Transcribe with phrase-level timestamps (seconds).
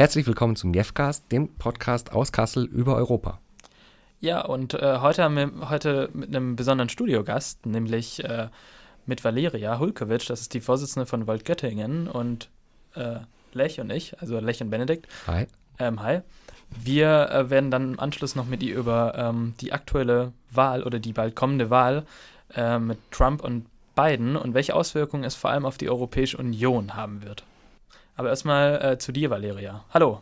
[0.00, 3.38] Herzlich willkommen zum Jeffcast, dem Podcast aus Kassel über Europa.
[4.18, 8.48] Ja, und äh, heute haben wir heute mit einem besonderen Studiogast, nämlich äh,
[9.04, 12.48] mit Valeria Hulkowitsch, das ist die Vorsitzende von Volt Göttingen und
[12.94, 13.16] äh,
[13.52, 15.06] Lech und ich, also Lech und Benedikt.
[15.26, 15.46] Hi.
[15.78, 16.20] Ähm, hi.
[16.82, 20.98] Wir äh, werden dann im Anschluss noch mit ihr über ähm, die aktuelle Wahl oder
[20.98, 22.06] die bald kommende Wahl
[22.54, 26.96] äh, mit Trump und Biden und welche Auswirkungen es vor allem auf die Europäische Union
[26.96, 27.44] haben wird.
[28.16, 29.84] Aber erstmal äh, zu dir, Valeria.
[29.92, 30.20] Hallo.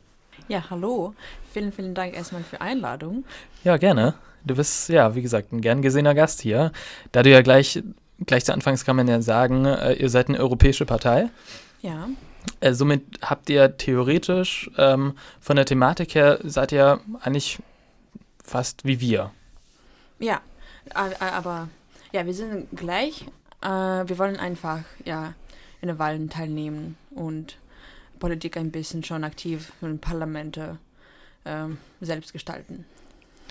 [0.49, 1.15] Ja, hallo.
[1.53, 3.25] Vielen, vielen Dank erstmal für die Einladung.
[3.65, 4.15] Ja, gerne.
[4.45, 6.73] Du bist, ja, wie gesagt, ein gern gesehener Gast hier.
[7.13, 7.83] Da du ja gleich,
[8.25, 11.29] gleich zu Anfangs kann man ja sagen, äh, ihr seid eine europäische Partei.
[11.83, 12.09] Ja.
[12.61, 17.59] Äh, somit habt ihr theoretisch ähm, von der Thematik her, seid ihr eigentlich
[18.43, 19.33] fast wie wir.
[20.19, 20.41] Ja,
[20.95, 21.69] aber
[22.13, 23.27] ja, wir sind gleich.
[23.61, 25.35] Äh, wir wollen einfach, ja,
[25.81, 27.57] in den Wahlen teilnehmen und
[28.19, 30.79] Politik ein bisschen schon aktiv in Parlamente
[31.45, 32.85] ähm, selbst gestalten.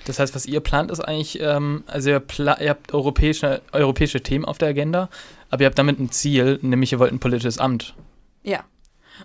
[0.05, 4.45] Das heißt, was ihr plant, ist eigentlich, ähm, also ihr, ihr, habt europäische, europäische Themen
[4.45, 5.09] auf der Agenda,
[5.49, 7.93] aber ihr habt damit ein Ziel, nämlich ihr wollt ein politisches Amt.
[8.43, 8.63] Ja,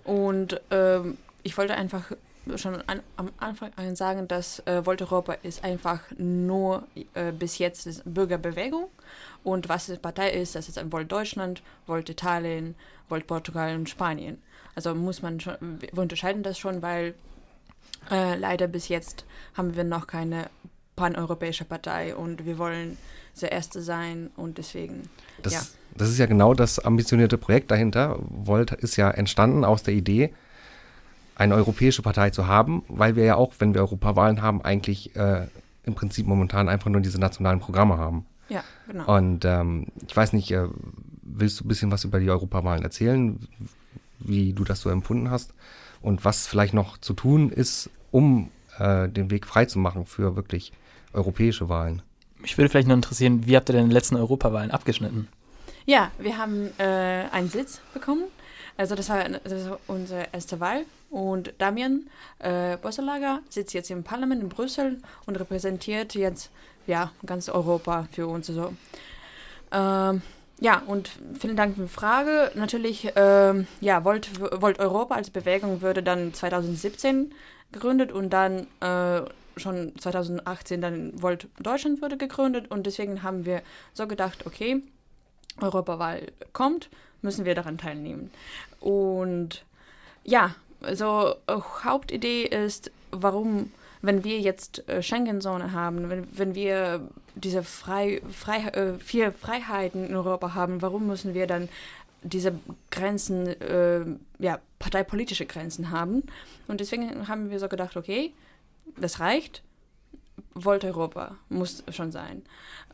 [0.04, 2.12] und ähm, ich wollte einfach
[2.56, 6.84] schon an, am Anfang sagen, dass äh, Volt Europa ist einfach nur
[7.14, 8.88] äh, bis jetzt ist Bürgerbewegung
[9.44, 12.74] und was die Partei ist, das ist ein Volt Deutschland, Volt Italien,
[13.08, 14.38] Volt Portugal und Spanien.
[14.74, 17.14] Also muss man schon, wir unterscheiden das schon, weil
[18.10, 20.48] äh, leider bis jetzt haben wir noch keine
[20.96, 22.96] paneuropäische Partei und wir wollen
[23.40, 25.08] der Erste sein und deswegen,
[25.42, 25.62] das, ja.
[25.96, 28.18] Das ist ja genau das ambitionierte Projekt dahinter.
[28.20, 30.34] Volt ist ja entstanden aus der Idee,
[31.34, 35.46] eine europäische Partei zu haben, weil wir ja auch, wenn wir Europawahlen haben, eigentlich äh,
[35.84, 38.26] im Prinzip momentan einfach nur diese nationalen Programme haben.
[38.48, 39.16] Ja, genau.
[39.16, 40.68] Und ähm, ich weiß nicht, äh,
[41.22, 43.40] willst du ein bisschen was über die Europawahlen erzählen?
[44.24, 45.54] Wie du das so empfunden hast
[46.00, 50.72] und was vielleicht noch zu tun ist, um äh, den Weg freizumachen für wirklich
[51.12, 52.02] europäische Wahlen.
[52.38, 55.28] Mich würde vielleicht noch interessieren, wie habt ihr denn die letzten Europawahlen abgeschnitten?
[55.86, 58.24] Ja, wir haben äh, einen Sitz bekommen.
[58.77, 60.84] Also das war, das war unsere erste Wahl.
[61.11, 66.50] Und Damian äh, Bosselager sitzt jetzt im Parlament in Brüssel und repräsentiert jetzt
[66.86, 68.46] ja, ganz Europa für uns.
[68.46, 68.72] So.
[69.70, 70.22] Ähm,
[70.62, 72.52] ja, und vielen Dank für die Frage.
[72.55, 74.30] Natürlich, ähm, ja, Volt,
[74.62, 77.34] Volt Europa als Bewegung würde dann 2017
[77.73, 79.23] gegründet und dann äh,
[79.56, 83.62] schon 2018 dann Volt Deutschland wurde gegründet und deswegen haben wir
[83.92, 84.83] so gedacht, okay,
[85.61, 86.90] Europawahl kommt,
[87.23, 88.30] müssen wir daran teilnehmen.
[88.79, 89.64] Und
[90.23, 90.55] ja,
[90.92, 97.63] so äh, Hauptidee ist, warum wenn wir jetzt äh, Schengen-Zone haben, wenn, wenn wir diese
[97.63, 101.68] frei, frei, äh, vier Freiheiten in Europa haben, warum müssen wir dann
[102.23, 102.52] diese
[102.91, 104.05] Grenzen, äh,
[104.39, 106.24] ja, parteipolitische Grenzen haben?
[106.68, 108.33] Und deswegen haben wir so gedacht, okay,
[108.96, 109.62] das reicht,
[110.55, 112.42] wollte Europa, muss schon sein.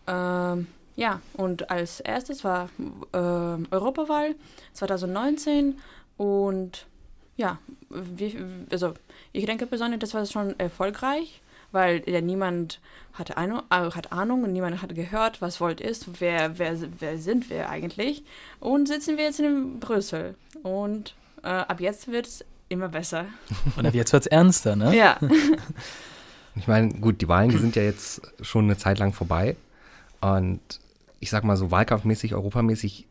[0.07, 0.67] Ähm,
[0.97, 2.69] ja, und als erstes war
[3.13, 4.35] äh, Europawahl
[4.75, 5.79] 2019
[6.17, 6.88] und
[7.39, 8.33] ja, wir,
[8.71, 8.95] also
[9.33, 11.41] ich denke persönlich, das war schon erfolgreich,
[11.73, 12.81] weil ja niemand
[13.15, 17.19] hatte Ahnung, äh, hat Ahnung und niemand hat gehört, was Volt ist, wer, wer, wer
[17.19, 18.25] sind wir eigentlich.
[18.61, 20.35] Und sitzen wir jetzt in Brüssel.
[20.63, 23.27] Und äh, ab jetzt wird es immer besser.
[23.77, 24.95] Und ab jetzt wird es ernster, ne?
[24.97, 25.19] Ja.
[26.57, 29.57] ich meine, gut, die Wahlen, die sind ja jetzt schon eine Zeit lang vorbei.
[30.21, 30.61] Und
[31.21, 33.07] ich sag mal so wahlkampfmäßig, europamäßig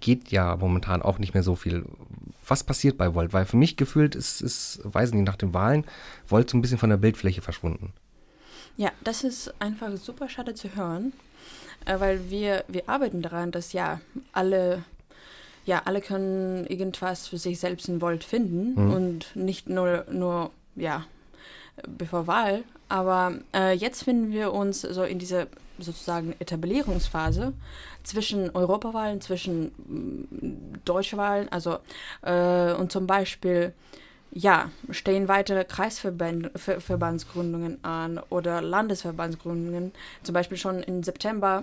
[0.00, 1.84] geht ja momentan auch nicht mehr so viel
[2.46, 3.32] was passiert bei Volt?
[3.32, 5.84] Weil für mich gefühlt ist, ist weiß nicht, nach den Wahlen
[6.28, 7.92] Volt so ein bisschen von der Bildfläche verschwunden.
[8.76, 11.12] Ja, das ist einfach super schade zu hören,
[11.84, 14.00] äh, weil wir, wir arbeiten daran, dass ja
[14.32, 14.84] alle,
[15.64, 18.90] ja, alle können irgendwas für sich selbst in Volt finden mhm.
[18.92, 21.04] und nicht nur, nur, ja,
[21.86, 22.64] bevor Wahl.
[22.88, 25.46] Aber äh, jetzt finden wir uns so in dieser
[25.78, 27.52] sozusagen Etablierungsphase
[28.02, 31.78] zwischen Europawahlen, zwischen mm, deutsche Wahlen, also
[32.22, 33.72] äh, und zum Beispiel
[34.34, 39.92] ja, stehen weitere Kreisverbandsgründungen an oder Landesverbandsgründungen.
[40.24, 41.62] Zum Beispiel schon im September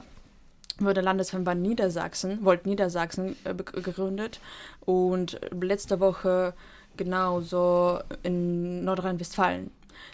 [0.80, 4.40] wurde Landesverband Niedersachsen, Volt Niedersachsen äh, gegründet
[4.86, 6.54] und letzte Woche
[6.98, 9.70] genauso in Nordrhein-Westfalen.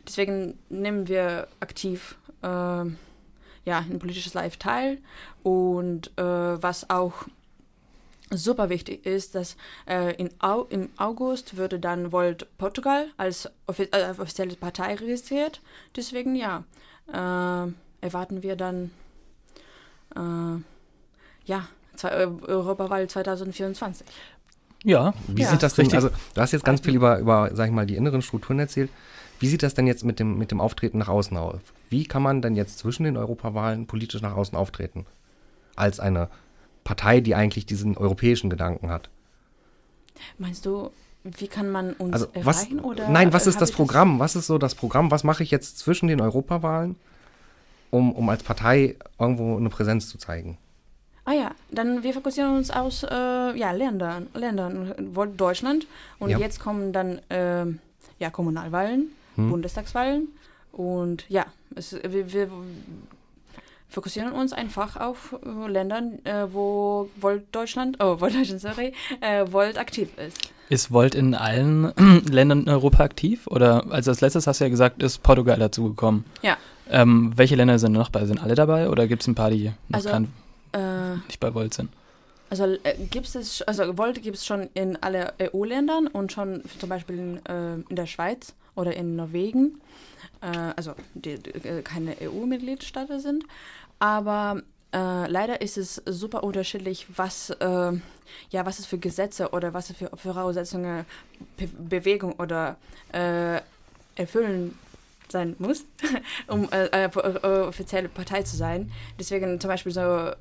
[0.05, 4.99] Deswegen nehmen wir aktiv äh, ja, ein politisches Live teil.
[5.43, 6.23] Und äh,
[6.61, 7.25] was auch
[8.29, 9.55] super wichtig ist, dass
[9.87, 15.61] äh, in Au im August würde dann Volt Portugal als offi äh, offizielle Partei registriert.
[15.95, 16.63] Deswegen ja,
[17.07, 18.91] äh, erwarten wir dann
[20.15, 20.61] äh,
[21.45, 21.67] ja,
[22.03, 24.05] Europawahl 2024.
[24.83, 25.13] Ja.
[25.27, 25.51] Wie Ja.
[25.51, 27.95] sieht das denn, also du hast jetzt ganz viel über, über, sag ich mal, die
[27.95, 28.89] inneren Strukturen erzählt.
[29.39, 31.59] Wie sieht das denn jetzt mit dem, mit dem Auftreten nach außen aus?
[31.89, 35.05] Wie kann man denn jetzt zwischen den Europawahlen politisch nach außen auftreten?
[35.75, 36.29] Als eine
[36.83, 39.09] Partei, die eigentlich diesen europäischen Gedanken hat.
[40.39, 40.89] Meinst du,
[41.23, 42.79] wie kann man uns Also was, erreichen?
[42.79, 44.19] oder, nein, was äh, ist das Programm?
[44.19, 45.11] Was ist so das Programm?
[45.11, 46.95] Was mache ich jetzt zwischen den Europawahlen,
[47.91, 50.57] um, um als Partei irgendwo eine Präsenz zu zeigen?
[51.69, 53.07] Dann wir fokussieren uns aus äh,
[53.57, 54.93] ja, Ländern, Ländern,
[55.35, 55.85] Deutschland
[56.19, 56.37] und Ja.
[56.39, 57.79] jetzt kommen dann ähm,
[58.19, 59.49] ja, Kommunalwahlen, Hm.
[59.49, 60.27] Bundestagswahlen
[60.71, 62.49] und ja, es, wir, wir
[63.89, 69.45] fokussieren uns einfach auf äh, Ländern, äh, wo Volt Deutschland, oh, Volt Deutschland, sorry, äh,
[69.51, 70.49] Volt aktiv ist.
[70.69, 71.93] Ist Volt in allen
[72.29, 73.47] Ländern in Europa aktiv?
[73.47, 76.25] Oder also als letztes hast du ja gesagt, ist Portugal dazugekommen.
[76.41, 76.57] Ja.
[76.89, 78.25] Ähm, welche Länder sind noch bei?
[78.25, 80.31] Sind alle dabei oder gibt es ein paar, die noch Also, kein,
[80.73, 81.89] Äh, nicht bei Volt sind?
[82.49, 86.89] Also äh, gibt es, also Volt gibt es schon in alle EU-Ländern und schon zum
[86.89, 89.81] Beispiel in, äh, in der Schweiz oder in Norwegen,
[90.41, 93.43] äh, also die, die äh, keine EU-Mitgliedstaaten sind.
[93.99, 94.61] Aber
[94.93, 97.91] äh, leider ist es super unterschiedlich, was, äh,
[98.49, 101.05] ja, was es für Gesetze oder was es für Voraussetzungen
[101.57, 102.77] Be Bewegung oder
[103.11, 103.59] äh,
[104.15, 104.77] erfüllen
[105.29, 105.83] sein muss,
[106.47, 107.09] um äh,
[107.43, 108.91] offizielle Partei zu sein.
[109.19, 110.31] Deswegen zum Beispiel so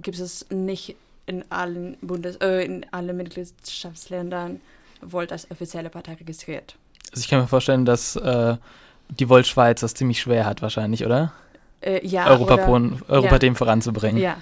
[0.00, 4.60] gibt es nicht in allen Bundes äh, in allen Mitgliedschaftsländern
[5.00, 6.76] Volt als offizielle Partei registriert.
[7.10, 8.56] Also ich kann mir vorstellen, dass äh,
[9.08, 11.32] die Volt Schweiz das ziemlich schwer hat wahrscheinlich, oder?
[11.80, 13.38] Äh, ja, Europa, oder, Europa ja.
[13.38, 14.20] dem voranzubringen.
[14.20, 14.36] ja,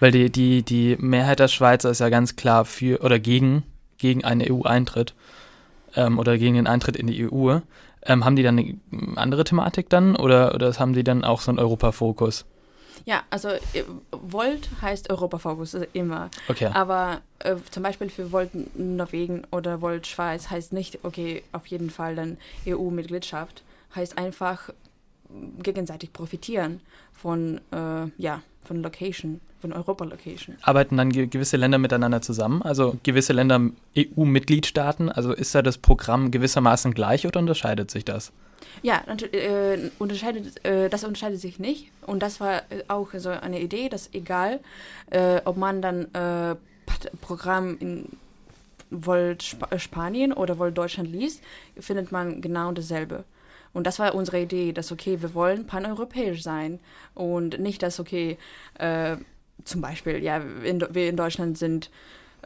[0.00, 3.62] Weil die, die, die Mehrheit der Schweizer ist ja ganz klar für oder gegen,
[3.98, 5.14] gegen einen EU-Eintritt
[5.96, 7.58] ähm, oder gegen den Eintritt in die EU.
[8.06, 8.76] Ähm, haben die dann eine
[9.16, 12.44] andere Thematik dann oder, oder haben die dann auch so einen Europafokus?
[13.04, 16.30] Ja, also äh, Volt heißt Europafokus immer.
[16.48, 16.70] Okay.
[16.72, 21.90] Aber äh, zum Beispiel für Volt Norwegen oder Volt Schweiz heißt nicht, okay, auf jeden
[21.90, 23.62] Fall dann EU-Mitgliedschaft.
[23.94, 24.70] Heißt einfach
[25.62, 26.80] gegenseitig profitieren
[27.12, 30.56] von, äh, ja, von Location, von Europa-Location.
[30.62, 32.62] Arbeiten dann ge gewisse Länder miteinander zusammen?
[32.62, 33.60] Also gewisse Länder
[33.96, 35.10] EU-Mitgliedstaaten?
[35.10, 38.32] Also ist da das Programm gewissermaßen gleich oder unterscheidet sich das?
[38.82, 39.02] Ja,
[39.32, 41.90] äh, unterscheidet, äh, das unterscheidet sich nicht.
[42.06, 44.60] Und das war äh, auch so eine Idee, dass egal,
[45.10, 46.56] äh, ob man dann äh,
[47.20, 48.08] Programm in
[48.90, 51.42] Volt Sp Spanien oder Volt Deutschland liest,
[51.78, 53.24] findet man genau dasselbe.
[53.74, 56.80] Und das war unsere Idee, dass okay, wir wollen paneuropäisch sein
[57.14, 58.38] und nicht, dass okay,
[58.78, 59.16] äh,
[59.64, 61.90] zum Beispiel, ja, in, wir in Deutschland sind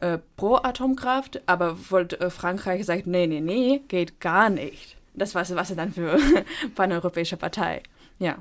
[0.01, 4.97] äh, pro Atomkraft, aber Volt äh, Frankreich sagt, nee, nee, nee, geht gar nicht.
[5.15, 6.19] Das war was dann für
[6.75, 7.83] paneuropäische Partei.
[8.19, 8.37] Ja.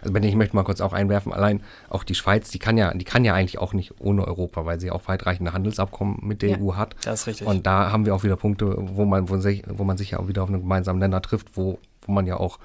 [0.00, 2.94] Also Benny, ich möchte mal kurz auch einwerfen, allein auch die Schweiz, die kann ja,
[2.94, 6.50] die kann ja eigentlich auch nicht ohne Europa, weil sie auch weitreichende Handelsabkommen mit der
[6.50, 6.58] Ja.
[6.60, 6.94] EU hat.
[7.02, 7.46] Das ist richtig.
[7.46, 10.20] Und da haben wir auch wieder Punkte, wo man, wo sich, wo man sich ja
[10.20, 11.78] auch wieder auf einen gemeinsamen Länder trifft, wo,
[12.08, 12.58] wo man ja auch,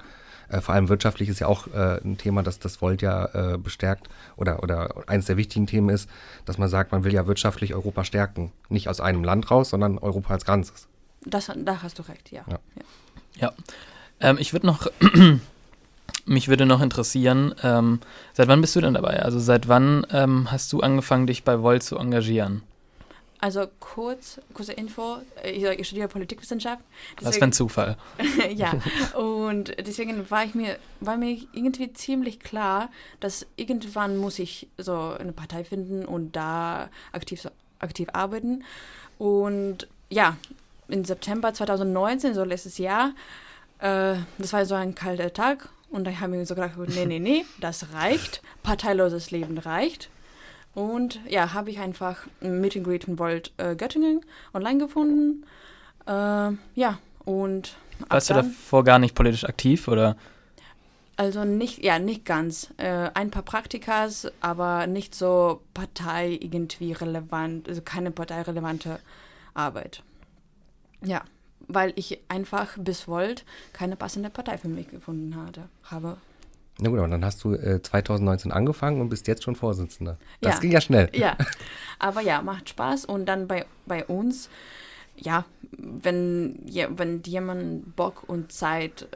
[0.48, 3.58] äh, vor allem wirtschaftlich ist ja auch äh, ein Thema, das das Volt ja äh,
[3.58, 6.10] bestärkt oder, oder eines der wichtigen Themen ist,
[6.46, 8.50] dass man sagt, man will ja wirtschaftlich Europa stärken.
[8.68, 10.88] Nicht aus einem Land raus, sondern Europa als Ganzes.
[11.24, 12.44] Das, da hast du recht, ja.
[12.48, 12.58] Ja.
[13.36, 13.52] Ja.
[14.20, 14.90] Ähm, ich würde noch,
[16.26, 18.00] mich würde noch interessieren, ähm,
[18.32, 19.22] seit wann bist du denn dabei?
[19.22, 22.62] Also seit wann ähm, hast du angefangen, dich bei Volt zu engagieren?
[23.44, 26.82] Also kurz, kurze Info, ich, ich studiere Politikwissenschaft.
[27.20, 27.98] Was für ein Zufall.
[28.54, 28.72] ja,
[29.18, 32.88] und deswegen war ich mir, war mir irgendwie ziemlich klar,
[33.20, 37.46] dass irgendwann muss ich so eine Partei finden und da aktiv,
[37.80, 38.64] aktiv arbeiten.
[39.18, 40.38] Und ja,
[40.88, 43.10] im September 2019, so letztes Jahr,
[43.80, 47.18] äh, das war so ein kalter Tag und da haben wir so gedacht, nee, nee,
[47.18, 50.08] nee, das reicht, parteiloses Leben reicht.
[50.74, 55.44] Und ja, habe ich einfach ein Meet and Greet Volt äh, Göttingen online gefunden.
[56.06, 56.10] Äh,
[56.74, 57.76] ja, und
[58.08, 60.16] Warst du davor gar nicht politisch aktiv oder?
[61.16, 62.74] Also nicht, ja, nicht ganz.
[62.76, 68.98] Äh, ein paar Praktikas, aber nicht so Partei irgendwie relevant, also keine parteirelevante
[69.54, 70.02] Arbeit.
[71.02, 71.22] Ja,
[71.68, 76.16] weil ich einfach bis Volt keine passende Partei für mich gefunden hatte, habe.
[76.80, 80.18] Na gut, aber dann hast du äh, 2019 angefangen und bist jetzt schon Vorsitzender.
[80.40, 80.60] Das Ja.
[80.60, 81.08] ging ja schnell.
[81.14, 81.36] Ja,
[81.98, 84.48] aber ja, macht Spaß und dann bei, bei uns,
[85.16, 85.44] ja,
[85.78, 89.06] wenn, ja, wenn jemand Bock und Zeit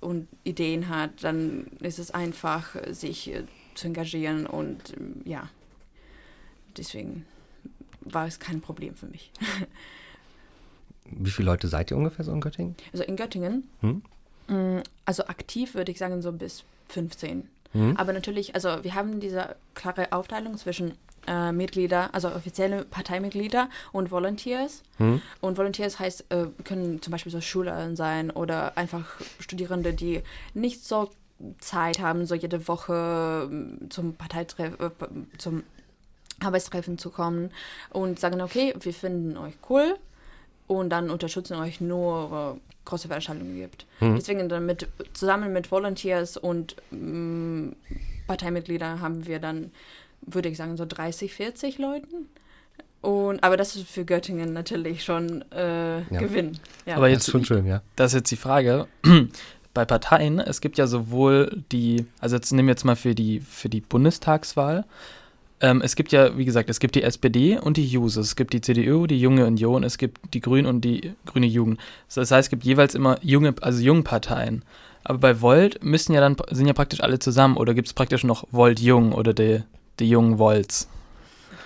[0.00, 3.44] und Ideen hat, dann ist es einfach, sich äh,
[3.74, 5.48] zu engagieren und ähm, ja,
[6.76, 7.24] deswegen
[8.02, 9.32] war es kein Problem für mich.
[11.10, 12.74] Wie viele Leute seid ihr ungefähr so in Göttingen?
[12.92, 14.02] Also in Göttingen, Hm?
[14.48, 17.48] Mh, also aktiv würde ich sagen so bis 15.
[17.72, 17.96] Hm?
[17.96, 20.94] Aber natürlich, also wir haben diese klare Aufteilung zwischen
[21.26, 24.82] äh, Mitglieder, also offizielle Parteimitglieder und Volunteers.
[24.98, 25.20] Hm?
[25.40, 30.22] Und Volunteers heißt, äh, können zum Beispiel so Schüler sein oder einfach Studierende, die
[30.54, 31.10] nicht so
[31.58, 35.64] Zeit haben, so jede Woche ähm, zum Parteitreffen, äh, zum
[36.40, 37.50] Arbeitstreffen zu kommen
[37.90, 39.96] und sagen, okay, wir finden euch cool
[40.66, 43.86] und dann unterstützen euch nur äh, große Veranstaltungen gibt.
[44.00, 44.16] Mhm.
[44.16, 47.76] Deswegen dann mit, zusammen mit Volunteers und ähm,
[48.26, 49.70] Parteimitgliedern haben wir dann,
[50.22, 52.28] würde ich sagen, so 30, 40 Leuten.
[53.02, 56.04] Und, aber das ist für Göttingen natürlich schon äh, Ja.
[56.18, 56.58] Gewinn.
[56.86, 56.96] Ja.
[56.96, 57.82] Aber jetzt ist schon schön, ja.
[57.94, 58.86] Das ist jetzt die Frage.
[59.74, 63.40] Bei Parteien, es gibt ja sowohl die, also jetzt nehmen wir jetzt mal für die,
[63.40, 64.86] für die Bundestagswahl,
[65.60, 68.52] ähm, es gibt ja, wie gesagt, es gibt die SPD und die JUSO, es gibt
[68.52, 71.80] die CDU, die Junge Union, es gibt die Grünen und die Grüne Jugend.
[72.14, 74.64] Das heißt, es gibt jeweils immer junge, also Jungparteien.
[75.04, 78.24] Aber bei Volt müssen ja dann, sind ja praktisch alle zusammen oder gibt es praktisch
[78.24, 79.62] noch Volt Jung oder die,
[79.98, 80.88] die jungen Volts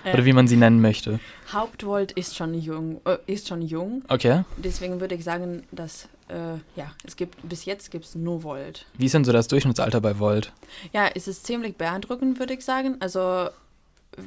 [0.03, 1.19] Äh, oder wie man sie nennen möchte.
[1.51, 4.03] Hauptvolt ist schon jung, äh, ist schon jung.
[4.07, 4.43] Okay.
[4.57, 8.85] Deswegen würde ich sagen, dass äh, ja, es gibt bis jetzt gibt es nur Volt.
[8.97, 10.53] Wie ist denn so das Durchschnittsalter bei Volt?
[10.93, 12.97] Ja, es ist ziemlich beeindruckend, würde ich sagen.
[12.99, 13.49] Also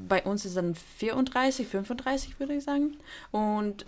[0.09, 2.97] bei uns ist dann 34, 35, würde ich sagen.
[3.31, 3.85] Und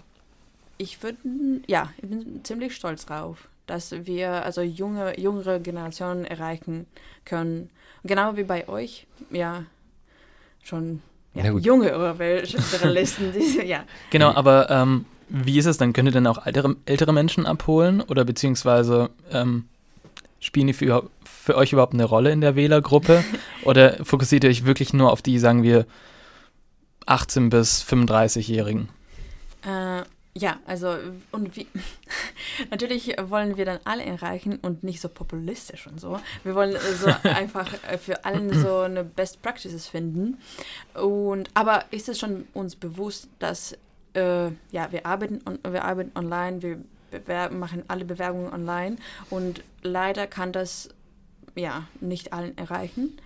[0.79, 1.19] ich würde,
[1.67, 6.87] ja, ich bin ziemlich stolz drauf, dass wir also junge, jüngere Generationen erreichen
[7.25, 7.71] können.
[8.05, 9.65] Genau wie bei euch, ja,
[10.62, 11.03] schon
[11.35, 13.33] ja, junge Journalisten,
[13.67, 13.85] ja.
[14.11, 15.93] Genau, aber ähm, wie ist es dann?
[15.93, 19.69] Könnt ihr denn auch ältere, ältere Menschen abholen oder beziehungsweise ähm,
[20.40, 23.25] spielen die für, für euch überhaupt eine Rolle in der Wählergruppe
[23.64, 25.87] oder fokussiert ihr euch wirklich nur auf die, sagen wir,
[27.07, 28.88] 18 bis 35-Jährigen?
[29.64, 30.02] Äh,
[30.38, 30.97] ja, also
[31.33, 31.66] und wie
[32.71, 36.21] natürlich wollen wir dann alle erreichen und nicht so populistisch und so.
[36.45, 40.37] Wir wollen so einfach äh, für allen so eine Best Practices finden.
[40.95, 43.78] Und aber ist es schon uns bewusst, dass
[44.14, 46.78] äh, ja wir arbeiten on, wir arbeiten online, wir
[47.11, 48.97] bewerben, machen alle Bewerbungen online
[49.31, 50.90] und leider kann das
[51.55, 53.16] ja nicht allen erreichen.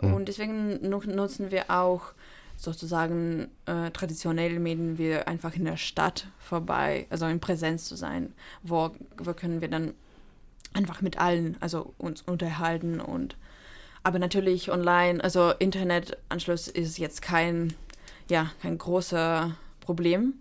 [0.00, 0.14] Mhm.
[0.14, 2.12] Und deswegen nu nutzen wir auch
[2.56, 8.32] sozusagen äh, traditionelle Medien wie einfach in der Stadt vorbei, also in Präsenz zu sein,
[8.62, 9.94] wo, wo können wir dann
[10.72, 13.36] einfach mit allen, also uns unterhalten und
[14.04, 17.74] aber natürlich online, also Internetanschluss ist jetzt kein,
[18.28, 20.34] ja, kein großer Problem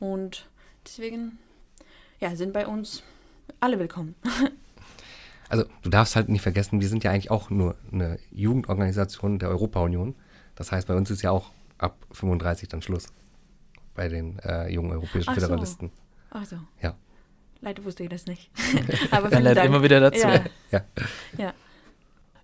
[0.00, 0.46] und
[0.84, 1.38] deswegen,
[2.20, 3.02] ja, sind bei uns
[3.60, 4.14] alle willkommen.
[5.48, 9.48] Also du darfst halt nicht vergessen, wir sind ja eigentlich auch nur eine Jugendorganisation der
[9.50, 10.14] Europa-Union.
[10.56, 13.06] Das heißt, bei uns ist ja auch ab 35 dann Schluss
[13.94, 15.40] bei den äh, jungen europäischen Ach so.
[15.40, 15.90] Föderalisten.
[16.30, 16.56] Ach so.
[16.80, 16.94] Ja.
[17.60, 18.50] Leider wusste ich das nicht.
[19.10, 19.68] aber vielen lernt Dank.
[19.68, 20.26] immer wieder dazu.
[20.26, 20.80] Ja, Ja.
[21.38, 21.52] ja.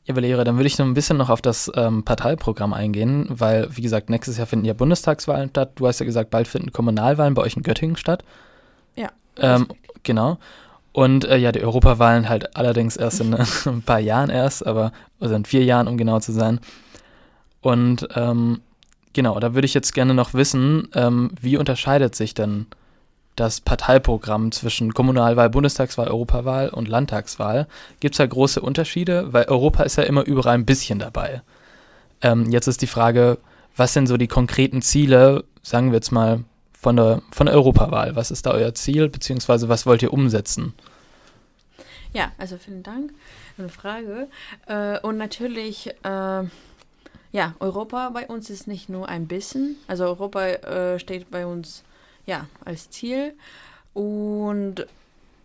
[0.07, 3.69] Ja, Valera, dann würde ich noch ein bisschen noch auf das ähm, Parteiprogramm eingehen, weil,
[3.77, 5.73] wie gesagt, nächstes Jahr finden ja Bundestagswahlen statt.
[5.77, 8.25] Du hast ja gesagt, bald finden Kommunalwahlen bei euch in Göttingen statt.
[8.97, 9.69] Ja, Ähm,
[10.03, 10.39] genau.
[10.93, 15.35] Und äh, ja, die Europawahlen halt allerdings erst in ein paar Jahren erst, aber, also
[15.35, 16.61] in vier Jahren, um genau zu sein.
[17.61, 18.61] Und ähm,
[19.13, 22.67] genau, da würde ich jetzt gerne noch wissen, ähm, wie unterscheidet sich denn
[23.37, 27.69] das Parteiprogramm zwischen Kommunalwahl, Bundestagswahl, Europawahl und Landtagswahl?
[28.01, 29.33] Gibt es da große Unterschiede?
[29.33, 31.43] Weil Europa ist ja immer überall ein bisschen dabei.
[32.23, 33.39] Ähm, jetzt ist die Frage,
[33.77, 36.45] was sind so die konkreten Ziele, sagen wir jetzt mal,
[36.81, 38.17] von der, von der Europawahl?
[38.17, 40.73] Was ist da euer Ziel, beziehungsweise was wollt ihr umsetzen?
[42.13, 43.13] Ja, also vielen Dank
[43.55, 44.29] für die Frage.
[44.67, 46.45] Äh, und natürlich, äh,
[47.33, 49.77] ja, Europa bei uns ist nicht nur ein bisschen.
[49.87, 51.85] Also Europa äh, steht bei uns
[52.27, 53.35] ja als Ziel.
[53.93, 54.87] Und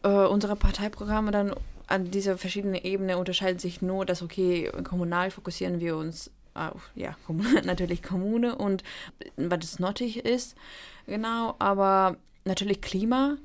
[0.04, 1.56] unsere Parteiprogramme dann
[1.88, 7.15] an dieser verschiedenen Ebene unterscheiden sich nur, dass okay, kommunal fokussieren wir uns auf, ja,
[7.63, 8.84] natürlich Kommune und
[9.36, 10.56] was es nötig ist,
[11.05, 13.38] genau, aber natürlich Klima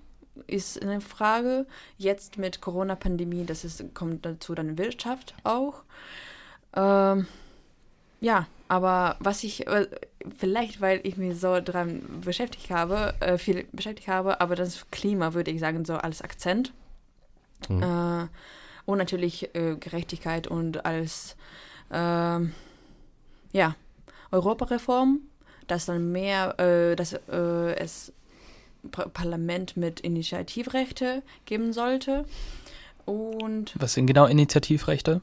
[0.46, 1.66] ist eine Frage.
[1.96, 5.82] Jetzt mit Corona-Pandemie, das ist, kommt dazu dann Wirtschaft auch.
[6.74, 7.26] Ähm,
[8.20, 9.88] ja, aber was ich, äh,
[10.38, 15.34] vielleicht weil ich mich so dran beschäftigt habe, äh, viel beschäftigt habe, aber das Klima
[15.34, 16.72] würde ich sagen, so als Akzent.
[17.68, 17.82] Mhm.
[17.82, 18.28] Äh,
[18.86, 21.36] und natürlich äh, Gerechtigkeit und als,
[21.90, 22.52] ähm,
[23.52, 23.74] ja,
[24.30, 25.20] Europareform,
[25.70, 28.12] dass dann mehr, äh, dass äh, es
[28.90, 32.24] Pa- Parlament mit Initiativrechte geben sollte.
[33.04, 35.20] Und Was sind genau Initiativrechte?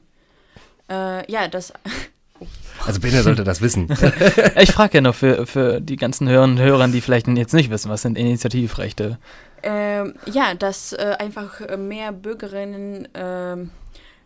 [0.90, 1.72] äh, ja, das,
[2.86, 3.88] Also Bene sollte das wissen.
[4.60, 7.68] ich frage ja nur für, für die ganzen Hörerinnen und Hörer, die vielleicht jetzt nicht
[7.70, 9.18] wissen, was sind Initiativrechte?
[9.64, 13.70] ähm, ja, dass äh, einfach mehr Bürgerinnen ähm,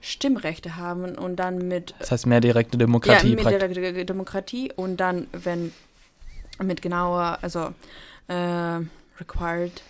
[0.03, 3.31] Stimmrechte haben und dann mit Das heißt mehr direkte Demokratie.
[3.41, 5.73] ja, der, der Demokratie und dann, wenn
[6.63, 7.73] mit genauer, also
[8.29, 8.81] äh,
[9.19, 9.83] required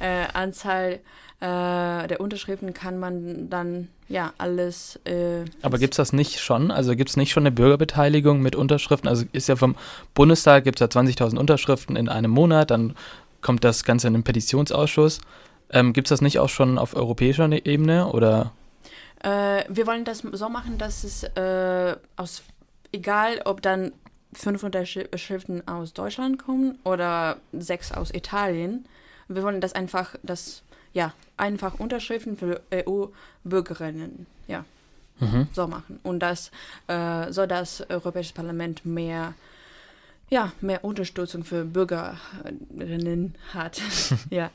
[0.00, 1.00] äh, Anzahl
[1.40, 4.98] äh, der Unterschriften kann man dann ja alles.
[5.04, 6.70] Äh, Aber gibt es das nicht schon?
[6.70, 9.08] Also gibt es nicht schon eine Bürgerbeteiligung mit Unterschriften?
[9.08, 9.76] Also ist ja vom
[10.14, 12.96] Bundestag gibt es ja 20.000 Unterschriften in einem Monat, dann
[13.42, 15.20] kommt das Ganze in den Petitionsausschuss.
[15.70, 18.52] Ähm, gibt es das nicht auch schon auf europäischer ne-, Ebene oder?
[19.22, 22.44] Äh, wir wollen das so machen, dass es äh, aus,
[22.92, 23.92] egal ob dann
[24.36, 28.86] fünf Unterschriften aus Deutschland kommen oder sechs aus Italien,
[29.28, 30.62] wir wollen das einfach, das,
[30.92, 34.64] ja, einfach Unterschriften für EU-Bürgerinnen, ja,
[35.18, 35.48] mhm.
[35.52, 35.98] so machen.
[36.02, 36.50] Und das,
[36.86, 39.34] äh, so das Europäische Parlament mehr,
[40.28, 43.80] ja, mehr Unterstützung für Bürgerinnen hat,
[44.30, 44.50] ja.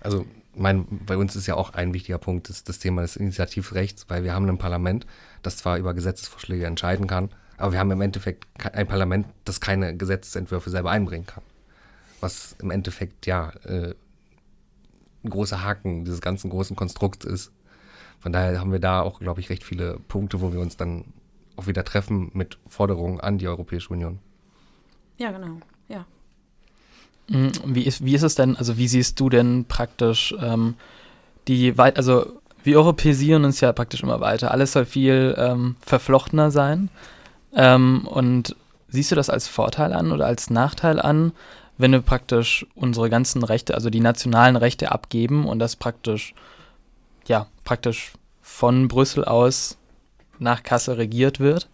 [0.00, 4.06] Also, mein, bei uns ist ja auch ein wichtiger Punkt das, das Thema des Initiativrechts,
[4.08, 5.04] weil wir haben ein Parlament,
[5.42, 9.96] das zwar über Gesetzesvorschläge entscheiden kann, aber wir haben im Endeffekt ein Parlament, das keine
[9.96, 11.42] Gesetzesentwürfe selber einbringen kann.
[12.20, 13.94] Was im Endeffekt ja äh,
[15.24, 17.52] ein großer Haken dieses ganzen großen Konstrukts ist.
[18.20, 21.04] Von daher haben wir da auch, glaube ich, recht viele Punkte, wo wir uns dann
[21.56, 24.18] auch wieder treffen mit Forderungen an die Europäische Union.
[25.18, 25.58] Ja, genau.
[25.88, 26.06] Ja.
[27.28, 30.74] Mm, wie ist, wie ist es denn, also wie siehst du denn praktisch ähm,
[31.48, 34.50] die, also wir europäisieren uns ja praktisch immer weiter.
[34.50, 36.88] Alles soll viel ähm, verflochtener sein.
[37.54, 38.56] Ähm, und
[38.88, 41.32] siehst du das als Vorteil an oder als Nachteil an,
[41.78, 46.34] wenn wir praktisch unsere ganzen Rechte, also die nationalen Rechte abgeben und das praktisch,
[47.26, 49.76] ja, praktisch von Brüssel aus
[50.38, 51.68] nach Kassel regiert wird?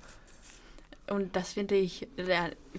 [1.09, 2.07] Und das finde ich,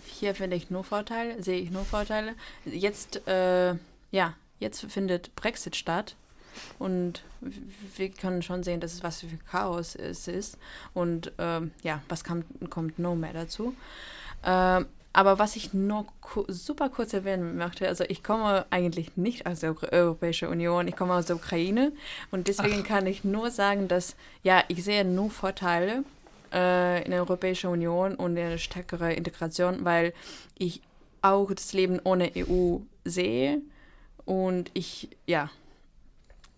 [0.05, 2.33] hier finde ich nur Vorteile, sehe ich nur Vorteile.
[2.65, 3.75] Jetzt, äh,
[4.11, 6.15] ja, jetzt findet Brexit statt
[6.79, 7.23] und
[7.95, 10.57] wir können schon sehen, dass es was für Chaos es ist.
[10.93, 13.73] Und ähm, ja, was kommt, kommt noch mehr dazu.
[14.43, 16.05] Ähm, aber was ich nur
[16.47, 21.13] super kurz erwähnen möchte, also ich komme eigentlich nicht aus der Europäischen Union, ich komme
[21.13, 21.91] aus der Ukraine
[22.31, 22.87] und deswegen Ach.
[22.87, 26.05] kann ich nur sagen, dass ja, ich sehe nur Vorteile
[26.53, 30.13] äh, in der Europäischen Union und eine stärkere Integration, weil
[30.57, 30.81] ich
[31.21, 33.61] auch das Leben ohne EU sehe
[34.25, 35.49] und ich, ja,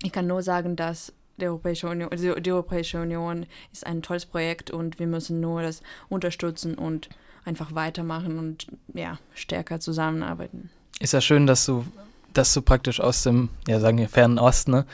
[0.04, 4.26] ich kann nur sagen, dass die Europäische Union, die, die Europäische Union ist ein tolles
[4.26, 7.10] Projekt und wir müssen nur das unterstützen und
[7.46, 10.70] einfach weitermachen und ja, stärker zusammenarbeiten.
[11.00, 11.86] Ist ja schön, dass du,
[12.34, 14.86] dass du praktisch aus dem, ja, sagen wir, fernen Osten, ne,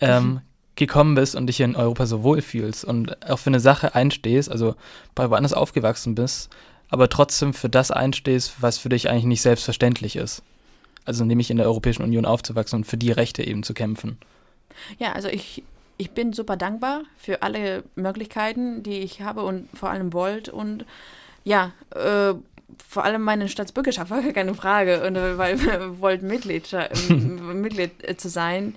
[0.00, 0.40] ähm, mhm.
[0.74, 4.74] gekommen bist und dich in Europa so wohlfühlst und auch für eine Sache einstehst, also
[5.14, 6.50] bei woanders aufgewachsen bist,
[6.88, 10.42] aber trotzdem für das einstehst, was für dich eigentlich nicht selbstverständlich ist.
[11.04, 14.18] Also nämlich in der Europäischen Union aufzuwachsen und für die Rechte eben zu kämpfen.
[14.98, 15.62] Ja, also ich,
[15.98, 20.84] ich bin super dankbar für alle Möglichkeiten, die ich habe und vor allem wollt und
[21.44, 22.34] ja, äh,
[22.88, 26.68] vor allem meine Staatsbürgerschaft war keine Frage, und, äh, weil wir wollten Mitglied,
[27.08, 28.74] Mitglied äh, zu sein.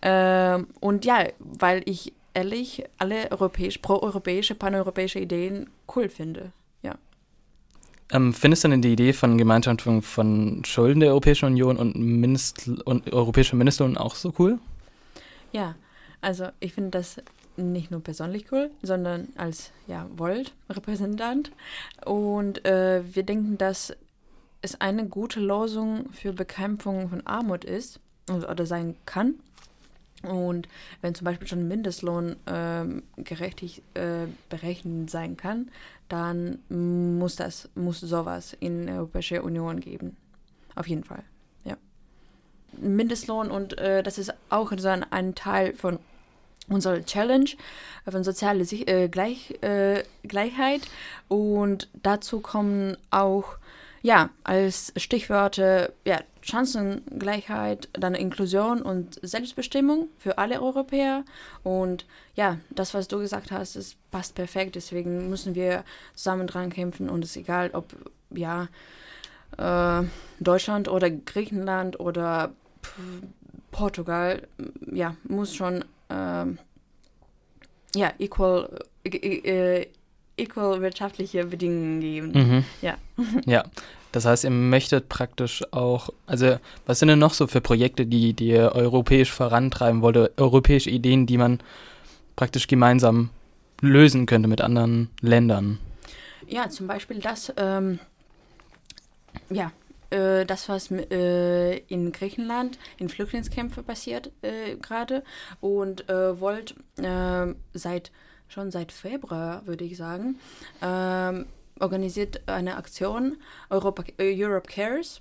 [0.00, 6.52] Äh, und ja, weil ich ehrlich alle europäisch, pro-europäische, paneuropäische Ideen cool finde.
[6.82, 6.96] Ja.
[8.12, 12.68] Ähm, findest du denn die Idee von Gemeinschaftung von Schulden der Europäischen Union und, Mindest
[12.84, 14.58] und europäischer Mindestlohn auch so cool?
[15.54, 15.76] Ja,
[16.20, 17.22] also ich finde das
[17.56, 21.52] nicht nur persönlich cool, sondern als ja, Volt-Repräsentant.
[22.04, 23.96] Und äh, wir denken, dass
[24.62, 29.34] es eine gute Lösung für Bekämpfung von Armut ist oder sein kann.
[30.24, 30.66] Und
[31.02, 35.70] wenn zum Beispiel schon Mindestlohn ähm, gerechtig äh, berechnet sein kann,
[36.08, 40.16] dann muss das muss sowas in der Europäischen Union geben.
[40.74, 41.22] Auf jeden Fall.
[42.80, 45.98] Mindestlohn und äh, das ist auch so ein, ein Teil von
[46.68, 47.50] unsere Challenge
[48.08, 50.82] von soziale äh, Gleich, äh, Gleichheit
[51.28, 53.56] und dazu kommen auch
[54.02, 61.24] ja als Stichwörter ja Chancengleichheit, dann Inklusion und Selbstbestimmung für alle Europäer
[61.62, 64.74] und ja das was du gesagt hast, es passt perfekt.
[64.74, 65.84] Deswegen müssen wir
[66.14, 67.94] zusammen dran kämpfen und es ist egal ob
[68.30, 68.68] ja
[69.56, 70.02] äh,
[70.38, 72.52] Deutschland oder Griechenland oder
[73.70, 74.46] Portugal
[74.92, 76.58] ja muss schon ähm,
[77.94, 78.68] ja, equal,
[79.04, 79.86] äh, äh,
[80.36, 82.32] equal wirtschaftliche Bedingungen geben.
[82.32, 82.64] Mhm.
[82.82, 82.96] Ja.
[83.46, 83.64] ja.
[84.12, 88.32] Das heißt, ihr möchtet praktisch auch, also was sind denn noch so für Projekte, die,
[88.32, 91.60] die ihr europäisch vorantreiben wollt, europäische Ideen, die man
[92.36, 93.30] praktisch gemeinsam
[93.80, 95.80] lösen könnte mit anderen Ländern?
[96.46, 97.98] Ja, zum Beispiel das, ähm,
[99.50, 99.72] ja,
[100.10, 105.24] äh, das, was äh, in Griechenland in Flüchtlingskämpfen passiert äh, gerade
[105.60, 108.12] und äh, wollt äh, seit
[108.48, 110.38] schon seit Februar, würde ich sagen,
[110.82, 111.46] ähm,
[111.80, 113.36] organisiert eine Aktion,
[113.70, 115.20] Europa, Europe Cares.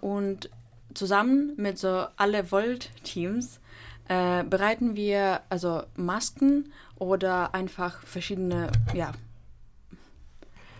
[0.00, 0.48] Und
[0.94, 3.60] zusammen mit so alle Volt-Teams
[4.08, 9.12] bereiten wir also Masken oder einfach verschiedene, ja,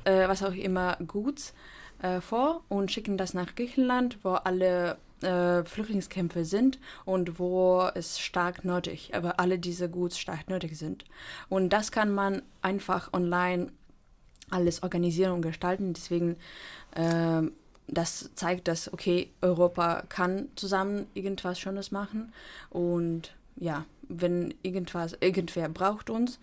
[0.04, 1.52] was auch immer Guts
[2.06, 8.18] äh, vor und schicken das nach Griechenland, wo alle äh, Flüchtlingskämpfe sind und wo es
[8.18, 11.04] stark nötig, aber alle diese Guts stark nötig sind.
[11.48, 13.72] Und das kann man einfach online
[14.50, 15.94] alles organisieren und gestalten.
[15.94, 16.36] Deswegen
[16.92, 17.42] äh,
[17.88, 22.32] das zeigt, dass, okay, Europa kann zusammen irgendwas Schönes machen.
[22.70, 26.38] Und ja, wenn irgendwas, irgendwer braucht uns,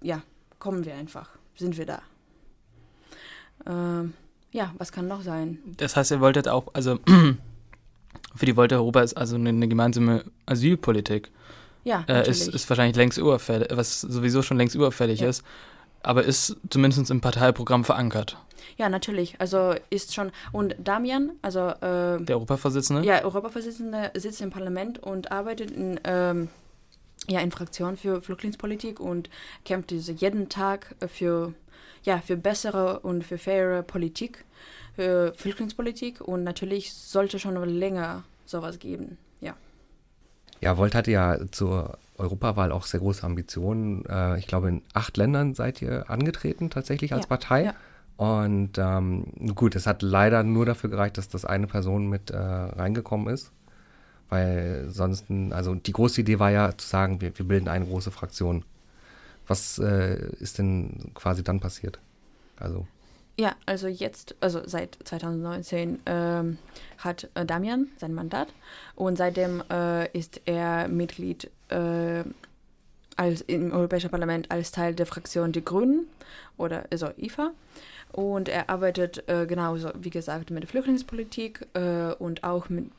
[0.00, 0.22] ja,
[0.58, 2.02] kommen wir einfach, sind wir da.
[3.66, 4.14] Ähm,
[4.56, 5.58] ja, was kann noch sein?
[5.76, 6.98] Das heißt, ihr wolltet auch, also
[8.34, 11.30] für die Volte Europa ist also eine, eine gemeinsame Asylpolitik.
[11.84, 15.28] Ja, äh, ist, ist wahrscheinlich längst überfällig, was sowieso schon längst überfällig Ja.
[15.28, 15.44] ist,
[16.02, 18.38] aber ist zumindest im Parteiprogramm verankert.
[18.78, 19.36] Ja, natürlich.
[19.40, 20.32] Also ist schon.
[20.52, 23.04] Und Damian, also äh, Der Europavorsitzende?
[23.04, 26.48] ja, Europavorsitzende, sitzt im Parlament und arbeitet in, ähm,
[27.28, 29.30] ja, in Fraktion für Flüchtlingspolitik und
[29.64, 31.52] kämpft diese jeden Tag für,
[32.06, 34.44] ja, für bessere und für faire Politik,
[34.94, 36.20] für Flüchtlingspolitik.
[36.22, 39.18] Und natürlich sollte schon länger sowas geben.
[39.40, 39.54] Ja.
[40.62, 44.06] Ja, Volt hatte ja zur Europawahl auch sehr große Ambitionen.
[44.06, 47.64] Äh, ich glaube, in acht Ländern seid ihr angetreten, tatsächlich als Ja, Partei.
[47.64, 47.74] ja.
[48.16, 52.36] Und ähm, gut, es hat leider nur dafür gereicht, dass das eine Person mit äh,
[52.38, 53.52] reingekommen ist.
[54.30, 58.10] Weil sonst, also die große Idee war ja zu sagen, wir, wir bilden eine große
[58.10, 58.64] Fraktion.
[59.46, 61.98] Was äh, ist denn quasi dann passiert?
[62.58, 62.86] Also,
[63.38, 66.58] Ja, also jetzt, also seit 2019 ähm,
[66.98, 68.48] hat äh, Damian sein Mandat
[68.94, 72.24] und seitdem äh, ist er Mitglied äh,
[73.16, 76.06] als, im Europäischen Parlament als Teil der Fraktion Die Grünen
[76.56, 77.52] oder also IFA.
[78.12, 82.90] Und er arbeitet äh, genauso, wie gesagt, mit der Flüchtlingspolitik äh, und auch mit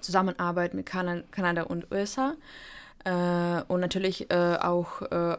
[0.00, 2.34] Zusammenarbeit mit Kana Kanada und USA.
[3.04, 5.36] Äh, und natürlich äh, auch äh,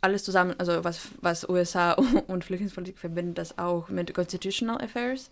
[0.00, 1.92] alles zusammen, also was, was USA
[2.28, 5.30] und Flüchtlingspolitik verbindet, das auch mit Constitutional Affairs.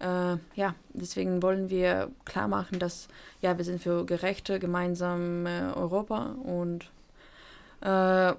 [0.00, 3.08] Äh, ja, deswegen wollen wir klar machen, dass
[3.40, 6.90] ja, wir sind für gerechte gemeinsame Europa und
[7.80, 8.34] äh,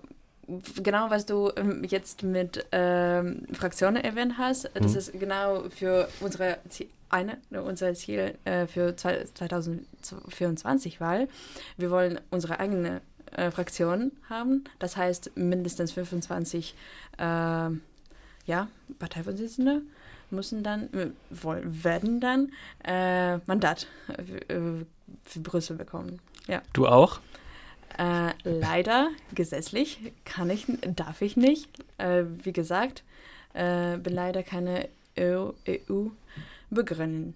[0.84, 4.97] genau, was du ähm, jetzt mit ähm, Fraktionen erwähnt hast, das Mhm.
[4.97, 11.28] ist genau für unsere Ziel, eine, unser Ziel äh, für zwei- 2024 Wahl.
[11.78, 13.01] Wir wollen unsere eigene
[13.36, 16.76] äh, Fraktion haben, das heißt mindestens 25
[17.17, 18.67] äh, ja,
[19.00, 19.82] Parteivorsitzende
[20.32, 22.52] müssen dann, äh, werden dann
[22.84, 24.84] äh, Mandat äh,
[25.24, 26.19] für Brüssel bekommen.
[26.74, 27.19] Du auch?
[27.98, 31.69] Äh, leider gesetzlich kann ich, darf ich nicht.
[31.98, 33.04] Äh, wie gesagt,
[33.54, 36.08] äh, bin leider keine EU, EU
[36.69, 37.36] begründen.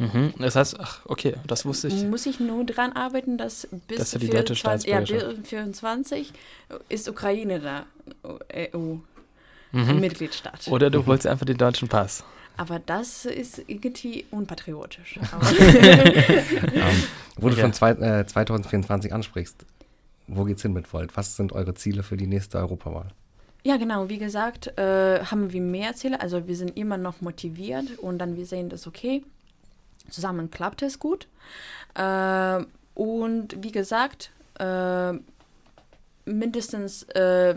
[0.00, 0.32] Mhm.
[0.38, 1.94] Das heißt, ach, okay, das wusste ich.
[2.04, 5.48] Muss ich nur dran arbeiten, dass bis Dass du die deutsche 24, ja, Staatsbürgerschaft- bis
[5.48, 6.32] 24
[6.88, 7.86] ist Ukraine da
[8.74, 8.96] EU
[9.72, 10.00] Mhm.
[10.00, 10.66] Mitgliedstaat.
[10.68, 12.24] Oder du holst einfach den deutschen Pass.
[12.56, 15.18] Aber das ist irgendwie unpatriotisch.
[15.32, 17.02] Aber ähm,
[17.36, 17.60] wo du Okay.
[17.60, 19.64] schon zwei, äh, 2024 ansprichst,
[20.26, 21.16] wo geht's hin mit Volt?
[21.16, 23.08] Was sind eure Ziele für die nächste Europawahl?
[23.62, 24.08] Ja, genau.
[24.08, 26.20] Wie gesagt, äh, haben wir mehr Ziele.
[26.20, 29.22] Also wir sind immer noch motiviert und dann wir sehen das okay.
[30.08, 31.28] Zusammen klappt es gut.
[31.94, 35.12] Äh, und wie gesagt, äh,
[36.24, 37.54] mindestens, äh,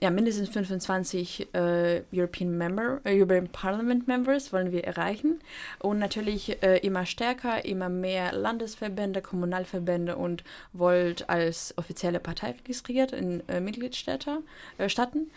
[0.00, 5.40] ja, mindestens 25 äh, European Member, äh, European Parliament Members wollen wir erreichen.
[5.78, 13.12] Und natürlich äh, immer stärker, immer mehr Landesverbände, Kommunalverbände und Volt als offizielle Partei registriert
[13.12, 14.42] in äh, Mitgliedstädte,
[14.78, 15.30] äh, Staaten.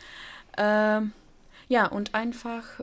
[0.57, 1.13] Ähm,
[1.69, 2.79] ja, und einfach,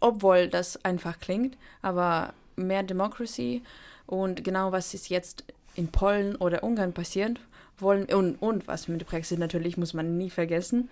[0.00, 3.62] obwohl das einfach klingt, aber mehr Democracy
[4.06, 7.38] und genau was ist jetzt in Polen oder Ungarn passiert,
[7.78, 10.88] wollen und, und was mit Brexit natürlich muss man nie vergessen.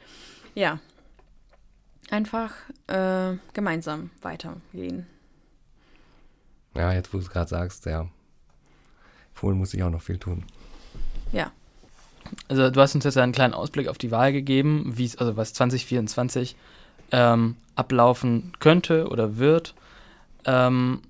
[0.54, 0.78] Ja,
[2.10, 2.52] einfach
[2.86, 5.06] äh, gemeinsam weitergehen.
[6.74, 8.08] Ja, jetzt wo du es gerade sagst, ja.
[9.34, 10.44] Polen muss ich auch noch viel tun.
[11.32, 11.50] Ja,
[12.48, 15.52] Also du hast uns jetzt einen kleinen Ausblick auf die Wahl gegeben, wie also was
[15.54, 16.56] 2024
[17.12, 19.74] ähm, ablaufen könnte oder wird.
[20.44, 21.02] Ähm,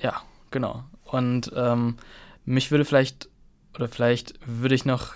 [0.00, 0.84] ja, genau.
[1.04, 1.96] Und ähm,
[2.44, 3.28] mich würde vielleicht,
[3.74, 5.14] oder vielleicht würde ich noch,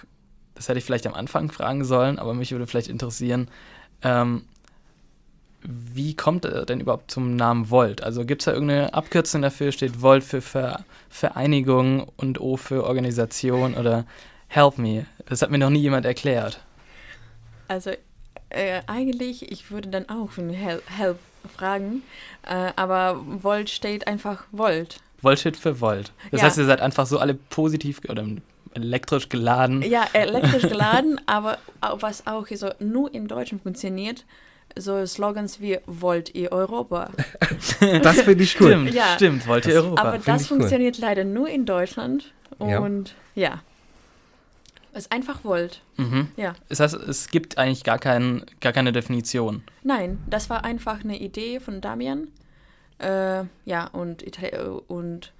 [0.54, 3.48] das hätte ich vielleicht am Anfang fragen sollen, aber mich würde vielleicht interessieren,
[4.02, 4.42] ähm,
[5.64, 8.02] wie kommt er denn überhaupt zum Namen Volt?
[8.02, 9.70] Also gibt es da irgendeine Abkürzung dafür?
[9.70, 14.04] Steht Volt für Ver Vereinigung und O für Organisation oder
[14.48, 15.06] Help me?
[15.26, 16.60] Das hat mir noch nie jemand erklärt.
[17.68, 17.92] also
[18.54, 21.18] äh, eigentlich, ich würde dann auch für Help, Help
[21.56, 22.02] fragen,
[22.46, 24.96] äh, aber Volt steht einfach Volt.
[25.20, 26.12] Volt steht für Volt.
[26.30, 26.46] Das Ja.
[26.46, 28.24] heißt, ihr seid einfach so alle positiv oder
[28.74, 29.82] elektrisch geladen.
[29.82, 34.24] Ja, elektrisch geladen, aber was auch so nur im Deutschen funktioniert,
[34.76, 37.10] so Slogans wie Wollt ihr Europa?
[38.02, 38.68] Das finde ich cool.
[38.68, 39.04] Stimmt, Ja.
[39.16, 40.00] stimmt, wollt ihr Europa.
[40.02, 40.56] Aber find das ich cool.
[40.58, 42.78] funktioniert leider nur in Deutschland Ja.
[42.78, 43.60] und ja.
[44.92, 45.82] Es ist einfach Volt.
[45.96, 46.28] mhm.
[46.36, 46.54] Ja.
[46.68, 49.62] Das heißt, es gibt eigentlich gar, kein, gar keine Definition.
[49.82, 52.28] Nein, das war einfach eine Idee von Damian.
[52.98, 55.32] Äh, ja, und, Itali äh, und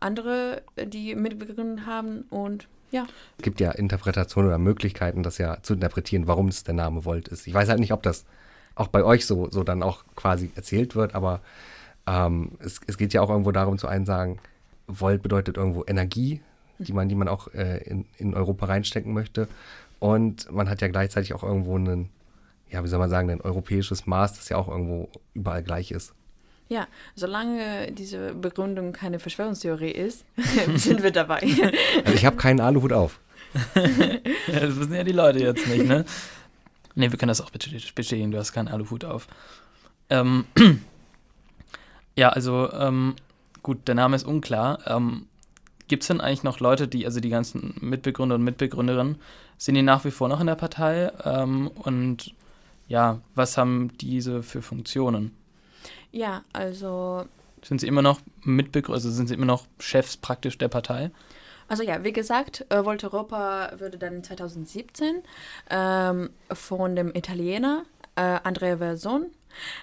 [0.00, 2.22] andere, die mitbegründet haben.
[2.30, 3.06] Und ja,
[3.38, 7.28] Es gibt ja Interpretationen oder Möglichkeiten, das ja zu interpretieren, warum es der Name Volt
[7.28, 7.46] ist.
[7.46, 8.24] Ich weiß halt nicht, ob das
[8.74, 11.40] auch bei euch so, so dann auch quasi erzählt wird, aber
[12.06, 14.38] ähm, es, es geht ja auch irgendwo darum zu einen sagen,
[14.86, 16.40] Volt bedeutet irgendwo Energie,
[16.78, 19.48] die man, die man auch äh, in, in Europa reinstecken möchte.
[19.98, 22.10] Und man hat ja gleichzeitig auch irgendwo einen,
[22.70, 26.14] ja, wie soll man sagen, ein europäisches Maß, das ja auch irgendwo überall gleich ist.
[26.68, 30.24] ja, solange diese Begründung keine Verschwörungstheorie ist,
[30.76, 31.42] sind wir dabei.
[32.04, 33.20] Also ich habe keinen Aluhut auf.
[34.46, 36.04] Ja, das wissen ja die Leute jetzt nicht, ne?
[36.94, 39.28] Ne, wir können das auch bestätigen, du hast keinen Aluhut auf.
[40.10, 40.46] Ähm,
[42.16, 43.14] ja, also, ähm,
[43.62, 44.80] gut, der Name ist unklar.
[44.86, 45.26] Ähm,
[45.88, 49.16] Gibt es denn eigentlich noch Leute, die, also die ganzen Mitbegründer und Mitbegründerinnen,
[49.56, 51.10] sind die nach wie vor noch in der Partei?
[51.24, 52.34] Ähm, und
[52.86, 55.34] ja, was haben diese für Funktionen?
[56.12, 57.24] ja, also
[57.62, 61.10] Sind sie immer noch Mitbegründer, also sind sie immer noch Chefs praktisch der Partei?
[61.68, 65.22] Also ja, wie gesagt, äh, Volt Europa wurde dann 2017
[65.70, 67.84] ähm, von dem Italiener
[68.16, 69.26] äh, Andrea Verson,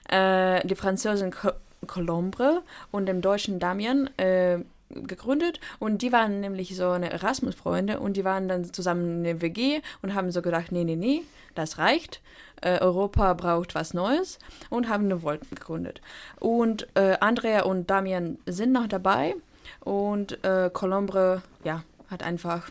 [0.10, 1.52] äh, die Französin Co
[1.88, 4.58] Colombre und dem deutschen Damian äh,
[4.90, 9.42] gegründet und die waren nämlich so eine Erasmus-Freunde und die waren dann zusammen in der
[9.42, 11.24] WG und haben so gedacht, nee, nee, nee,
[11.56, 12.22] das reicht.
[12.62, 16.02] Äh, Europa braucht was Neues und haben eine Volt gegründet.
[16.40, 19.36] Und äh, Andrea und Damian sind noch dabei
[19.82, 22.70] und äh, Colombre, ja, hat einfach,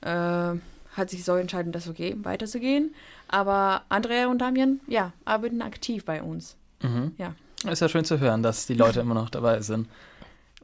[0.00, 0.54] äh,
[0.92, 2.94] hat sich so entschieden, das okay, weiterzugehen.
[3.28, 6.56] Aber Andrea und Damian, ja, arbeiten aktiv bei uns.
[6.82, 7.12] Mhm.
[7.18, 7.34] Ja.
[7.70, 9.88] Ist ja schön zu hören, dass die Leute immer noch dabei sind.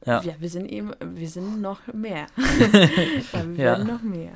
[0.07, 0.23] Ja.
[0.23, 2.27] Ja, wir sind eben, wir sind noch mehr.
[2.37, 3.57] ja, wir Ja.
[3.57, 4.33] werden noch mehr.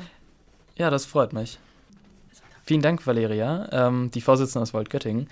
[0.76, 1.58] Ja, das freut mich.
[2.64, 5.28] Vielen Dank, Valeria, ähm, die Vorsitzende aus Volt Göttingen.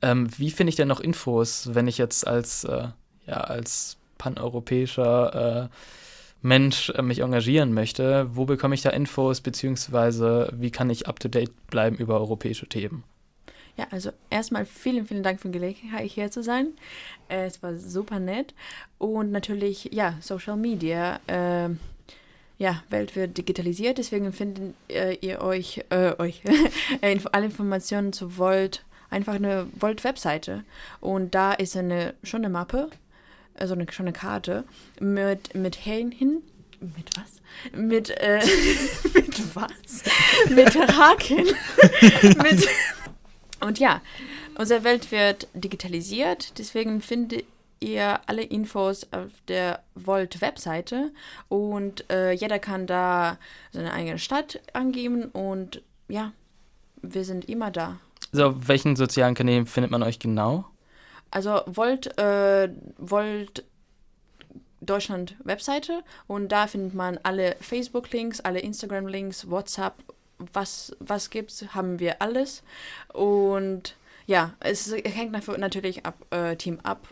[0.00, 2.88] Ähm, wie finde ich denn noch Infos, wenn ich jetzt als, äh,
[3.26, 5.68] ja, als paneuropäischer äh,
[6.40, 8.28] Mensch äh, mich engagieren möchte?
[8.32, 13.02] Wo bekomme ich da Infos, beziehungsweise wie kann ich up-to-date bleiben über europäische Themen?
[13.78, 16.72] Ja, also erstmal vielen, vielen Dank für die Gelegenheit, hier zu sein.
[17.28, 18.52] Äh, es war super nett.
[18.98, 21.20] Und natürlich, ja, Social Media.
[21.28, 21.78] ähm,
[22.58, 26.42] ja, Welt wird digitalisiert, deswegen findet äh, ihr euch, äh, euch
[27.00, 30.64] äh, alle Informationen zu Volt, einfach eine Volt-Webseite.
[31.00, 32.90] Und da ist eine, schon eine Mappe,
[33.54, 34.64] also eine, schon eine Karte
[34.98, 36.42] mit, mit hin, hin
[36.80, 37.40] mit was?
[37.72, 38.40] Mit, äh,
[39.14, 40.02] mit was?
[40.50, 41.46] mit Haken.
[42.42, 42.68] mit,
[43.60, 44.00] und ja,
[44.56, 47.44] unsere Welt wird digitalisiert, deswegen findet
[47.80, 51.12] ihr alle Infos auf der Volt-Webseite
[51.48, 53.38] und äh, jeder kann da
[53.72, 56.32] seine eigene Stadt angeben und ja,
[57.02, 57.98] wir sind immer da.
[58.32, 60.64] So, auf welchen sozialen Kanälen findet man euch genau?
[61.30, 63.64] Also Volt, äh, Volt
[64.80, 69.94] Deutschland Webseite und da findet man alle Facebook-Links, alle Instagram-Links, WhatsApp,
[70.52, 72.62] was, was gibt's, haben wir alles.
[73.12, 73.96] Und
[74.26, 77.08] ja, es hängt nat- natürlich ab, äh, Team ab.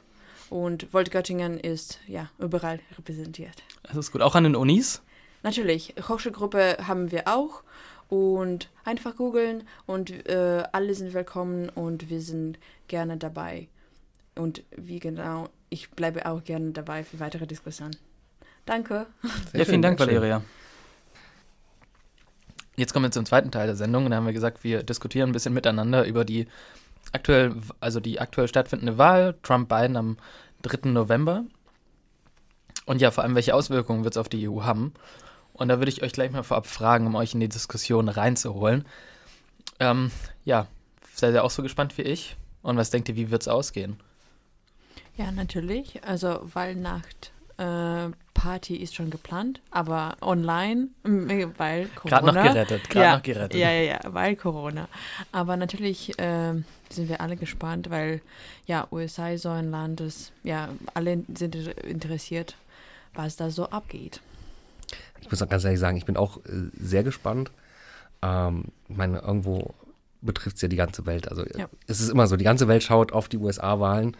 [0.49, 3.62] Und Volt Göttingen ist ja überall repräsentiert.
[3.83, 4.23] Das ist gut.
[4.23, 5.03] Auch an den Unis?
[5.43, 7.62] Natürlich, Hochschulgruppe haben wir auch.
[8.09, 13.67] Und einfach googeln und äh, alle sind willkommen und wir sind gerne dabei.
[14.37, 17.97] Und wie genau, ich bleibe auch gerne dabei für weitere Diskussionen.
[18.65, 19.07] Danke.
[19.23, 19.99] Sehr ja, schön, vielen Dank.
[19.99, 20.43] Valeria.
[22.77, 25.33] Jetzt kommen wir zum zweiten Teil der Sendung da haben wir gesagt, wir diskutieren ein
[25.33, 26.47] bisschen miteinander über die
[27.12, 30.17] aktuell, also die aktuell stattfindende Wahl, Trump-Biden am
[30.62, 30.91] 3.
[30.91, 31.45] November.
[32.85, 34.93] Und ja, vor allem, welche Auswirkungen wird es auf die EU haben?
[35.53, 38.85] Und da würde ich euch gleich mal vorab fragen, um euch in die Diskussion reinzuholen.
[39.81, 40.11] Ähm,
[40.45, 40.67] ja,
[41.15, 42.37] seid ihr auch so gespannt wie ich?
[42.62, 43.99] Und was denkt ihr, wie wird es ausgehen?
[45.17, 46.05] Ja, natürlich.
[46.05, 48.11] Also Wahlnacht äh,
[48.46, 52.20] Party ist schon geplant, aber online, weil Corona.
[52.20, 53.61] Gerade noch gerettet, gerade ja, noch gerettet.
[53.61, 54.87] Ja, ja, ja, weil Corona.
[55.32, 58.20] Aber natürlich ähm, sind wir alle gespannt, weil
[58.66, 62.54] ja, USA ist so ein Land, das, ja, alle sind interessiert,
[63.14, 64.20] was da so abgeht.
[65.20, 67.50] Ich muss auch ganz ehrlich sagen, ich bin auch äh, sehr gespannt.
[68.22, 69.74] Ähm, ich meine, irgendwo
[70.22, 71.26] betrifft es ja die ganze Welt.
[71.28, 71.68] Also Ja.
[71.88, 74.16] es ist immer so, die ganze Welt schaut auf die USA-Wahlen.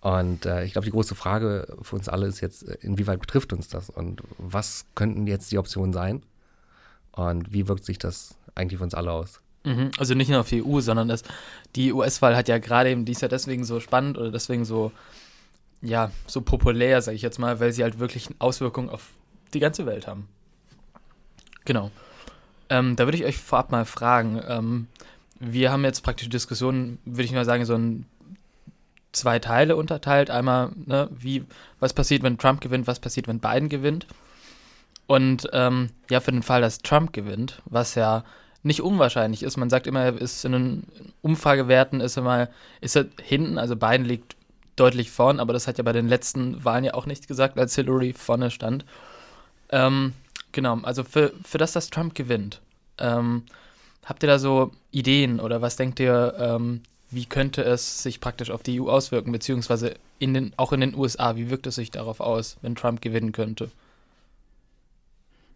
[0.00, 3.52] Und äh, ich glaube, die große Frage für uns alle ist jetzt, äh, inwieweit betrifft
[3.52, 6.22] uns das und was könnten jetzt die Optionen sein?
[7.12, 9.40] Und wie wirkt sich das eigentlich für uns alle aus?
[9.64, 9.90] Mhm.
[9.98, 11.24] Also nicht nur auf die EU, sondern das,
[11.74, 14.92] die US-Wahl hat ja gerade eben, die ist ja deswegen so spannend oder deswegen so,
[15.82, 19.10] ja, so populär, sage ich jetzt mal, weil sie halt wirklich Auswirkungen auf
[19.52, 20.28] die ganze Welt haben.
[21.64, 21.90] Genau.
[22.70, 24.86] Ähm, da würde ich euch vorab mal fragen, ähm,
[25.40, 28.06] wir haben jetzt praktisch Diskussionen, würde ich mal sagen, so in
[29.12, 30.30] zwei Teile unterteilt.
[30.30, 31.44] Einmal, ne, wie,
[31.80, 34.06] was passiert, wenn Trump gewinnt, was passiert, wenn Biden gewinnt.
[35.06, 38.24] Und ähm, ja, für den Fall, dass Trump gewinnt, was ja
[38.62, 39.56] nicht unwahrscheinlich ist.
[39.56, 40.82] Man sagt immer, er ist in den
[41.22, 44.36] Umfragewerten ist er ist er hinten, also Biden liegt
[44.76, 47.74] deutlich vorn, aber das hat ja bei den letzten Wahlen ja auch nichts gesagt, als
[47.74, 48.84] Hillary vorne stand.
[49.70, 50.12] Ähm,
[50.52, 52.60] genau, also für, für das, dass Trump gewinnt,
[52.98, 53.44] ähm,
[54.04, 58.50] habt ihr da so Ideen oder was denkt ihr, ähm, wie könnte es sich praktisch
[58.50, 61.90] auf die EU auswirken, beziehungsweise in den, auch in den USA, wie wirkt es sich
[61.90, 63.70] darauf aus, wenn Trump gewinnen könnte?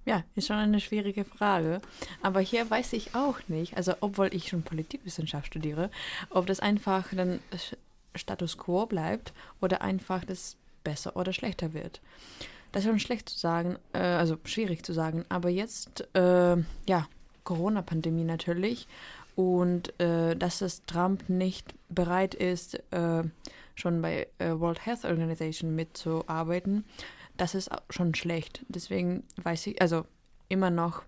[0.04, 1.80] Ja, ist schon eine schwierige Frage.
[2.22, 5.90] Aber hier weiß ich auch nicht, also obwohl ich schon Politikwissenschaft studiere,
[6.30, 7.38] ob das einfach dann
[8.14, 12.00] Status quo bleibt oder einfach das besser oder schlechter wird.
[12.72, 15.24] Das ist schon schlecht zu sagen, äh, also schwierig zu sagen.
[15.28, 16.56] Aber jetzt, äh,
[16.88, 17.06] ja,
[17.44, 18.88] Corona-Pandemie natürlich
[19.34, 23.22] und äh, dass es Trump nicht bereit ist, äh,
[23.74, 26.84] schon bei äh, World Health Organization mitzuarbeiten,
[27.36, 28.64] das ist schon schlecht.
[28.68, 30.04] Deswegen weiß ich, also
[30.48, 31.02] immer noch,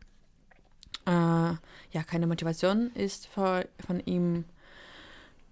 [1.06, 4.44] äh, ja, keine Motivation ist von, von ihm,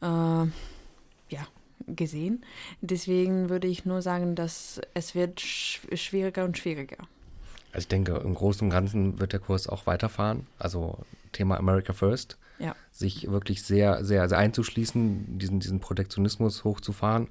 [0.00, 1.46] äh, ja,
[1.86, 2.44] gesehen.
[2.80, 6.98] Deswegen würde ich nur sagen, dass es wird sch schwieriger und schwieriger.
[7.72, 10.46] Also ich denke, im Großen und Ganzen wird der Kurs auch weiterfahren.
[10.58, 10.98] Also
[11.32, 12.38] Thema America First.
[12.58, 12.76] Ja.
[12.90, 17.28] Sich wirklich sehr, sehr, sehr einzuschließen, diesen, diesen Protektionismus hochzufahren.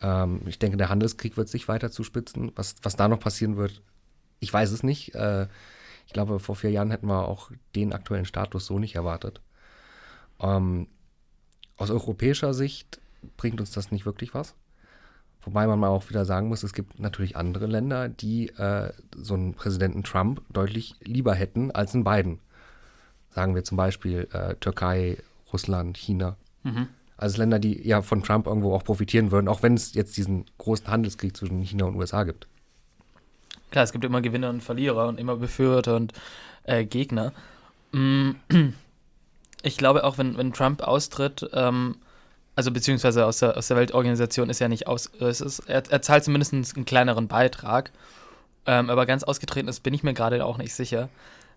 [0.00, 2.52] Ähm, ich denke, der Handelskrieg wird sich weiter zuspitzen.
[2.54, 3.82] Was, was da noch passieren wird,
[4.38, 5.14] ich weiß es nicht.
[5.14, 5.48] Äh,
[6.06, 9.40] ich glaube, vor vier Jahren hätten wir auch den aktuellen Status so nicht erwartet.
[10.40, 10.88] Ähm,
[11.76, 13.00] aus europäischer Sicht
[13.36, 14.54] bringt uns das nicht wirklich was.
[15.42, 19.34] Wobei man mal auch wieder sagen muss, es gibt natürlich andere Länder, die äh, so
[19.34, 22.40] einen Präsidenten Trump deutlich lieber hätten als einen Biden.
[23.34, 25.18] Sagen wir zum Beispiel äh, Türkei,
[25.52, 26.36] Russland, China.
[26.62, 26.88] Mhm.
[27.16, 30.46] Also Länder, die ja von Trump irgendwo auch profitieren würden, auch wenn es jetzt diesen
[30.58, 32.46] großen Handelskrieg zwischen China und USA gibt.
[33.70, 36.12] Klar, es gibt immer Gewinner und Verlierer und immer Befürworter und
[36.64, 37.32] äh, Gegner.
[37.92, 38.30] Mm,
[39.62, 41.96] Ich glaube auch, wenn, wenn Trump austritt, ähm,
[42.56, 46.02] also beziehungsweise aus der, aus der Weltorganisation ist ja nicht aus, es ist, er, er
[46.02, 47.90] zahlt zumindest einen kleineren Beitrag,
[48.66, 51.08] ähm, aber ganz ausgetreten ist, bin ich mir gerade auch nicht sicher.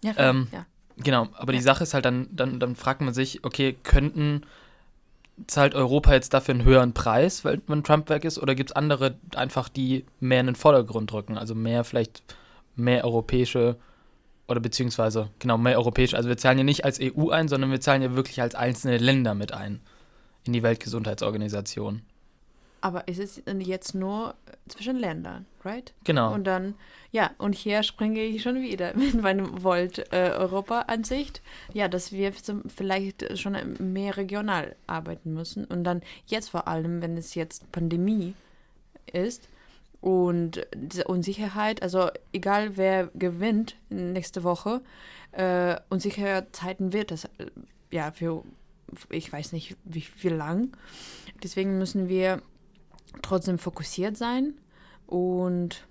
[0.04, 0.66] Ja, Ähm, ja.
[0.98, 1.62] Genau, aber die.
[1.62, 4.46] Sache ist halt dann, dann, dann fragt man sich, okay, könnten,
[5.48, 8.76] zahlt Europa jetzt dafür einen höheren Preis, weil, wenn Trump weg ist, oder gibt es
[8.76, 12.24] andere einfach, die mehr in den Vordergrund rücken, also mehr vielleicht
[12.76, 13.78] mehr europäische
[14.48, 17.82] oder beziehungsweise, genau, mehr europäische, also wir zahlen ja nicht als EU ein, sondern wir
[17.82, 19.80] zahlen ja wirklich als einzelne Länder mit ein
[20.46, 22.02] in die Weltgesundheitsorganisation.
[22.84, 24.36] Aber ist es denn jetzt nur
[24.68, 25.94] zwischen Ländern, right?
[26.04, 26.34] Genau.
[26.34, 26.76] Und dann,
[27.14, 31.42] ja, und hier springe ich schon wieder mit meinem Volt-Europa-Ansicht.
[31.72, 35.64] ja, dass wir zum, vielleicht schon mehr regional arbeiten müssen.
[35.64, 38.34] Und dann jetzt vor allem, wenn es jetzt Pandemie
[39.14, 39.48] ist
[40.02, 44.82] und diese Unsicherheit, also egal wer gewinnt nächste Woche,
[45.32, 47.46] äh, unsichere Zeiten wird das, äh,
[47.92, 48.44] ja, für,
[49.10, 50.76] ich weiß nicht, wie, wie lang.
[51.42, 52.42] Deswegen müssen wir
[53.22, 54.54] trotzdem fokussiert sein
[55.08, 55.86] und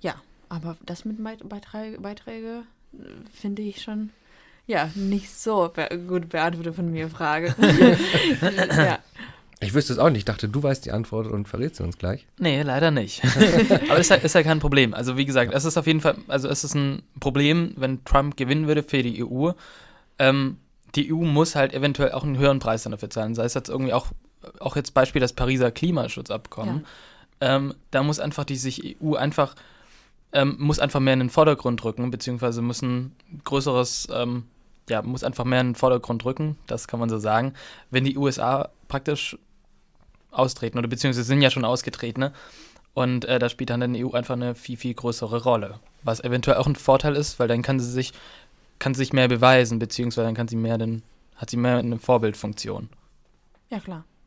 [0.00, 0.14] ja,
[0.48, 2.62] aber das mit Beit- Beiträge, Beiträge
[2.94, 2.96] äh,
[3.32, 4.10] finde ich schon
[4.66, 7.54] ja nicht so be gut beantwortet von mir Frage.
[8.76, 8.98] ja,
[9.60, 10.18] Ich wüsste es auch nicht.
[10.20, 12.26] Ich dachte, du weißt die Antwort und verrätst sie uns gleich.
[12.38, 13.22] Nee, leider nicht.
[13.88, 14.94] Aber ist ja, ist ja kein Problem.
[14.94, 18.36] Also wie gesagt, es ist auf jeden Fall, also es ist ein Problem, wenn Trump
[18.36, 19.50] gewinnen würde für die EU.
[20.18, 20.58] Ähm,
[20.94, 23.34] die EU muss halt eventuell auch einen höheren Preis dann dafür zahlen.
[23.34, 24.08] Sei es jetzt irgendwie auch,
[24.60, 26.86] auch jetzt Beispiel das Pariser Klimaschutzabkommen.
[27.40, 29.54] Ähm, da muss einfach die sich EU einfach,
[30.32, 34.44] ähm, muss einfach mehr in den Vordergrund rücken, beziehungsweise muss ein größeres, ähm,
[34.88, 37.54] ja, muss einfach mehr in den Vordergrund rücken, das kann man so sagen.
[37.90, 39.36] Wenn die USA praktisch
[40.30, 42.32] austreten oder beziehungsweise sind ja schon ausgetreten, ne?
[42.94, 45.78] Und äh, da spielt dann die EU einfach eine viel, viel größere Rolle.
[46.02, 48.12] Was eventuell auch ein Vorteil ist, weil dann kann sie sich,
[48.80, 51.02] kann sie sich mehr beweisen, beziehungsweise dann kann sie mehr den,
[51.36, 52.88] hat sie mehr eine Vorbildfunktion.
[53.70, 54.17] ja klar, ja.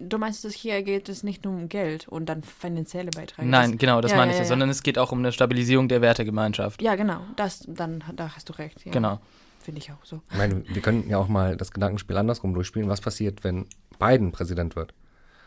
[0.00, 3.48] Du meinst, dass hier geht es nicht nur um Geld und dann finanzielle Beiträge?
[3.48, 4.48] Nein, Das, genau, das ja, meine ja, ich ja, ja.
[4.48, 6.80] sondern es geht auch um eine Stabilisierung der Wertegemeinschaft.
[6.82, 8.84] ja, genau, das, dann, da hast du recht.
[8.84, 8.92] Ja.
[8.92, 9.20] Genau.
[9.60, 10.20] finde ich auch so.
[10.30, 12.88] Ich meine, wir können ja auch mal das Gedankenspiel andersrum durchspielen.
[12.88, 13.66] Was passiert, wenn
[13.98, 14.94] Biden Präsident wird?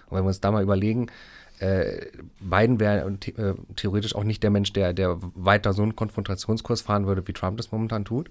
[0.08, 1.08] Und wenn wir uns da mal überlegen,
[1.60, 2.08] äh,
[2.40, 7.06] Biden wäre äh, theoretisch auch nicht der Mensch, der, der weiter so einen Konfrontationskurs fahren
[7.06, 8.30] würde, wie Trump das momentan tut.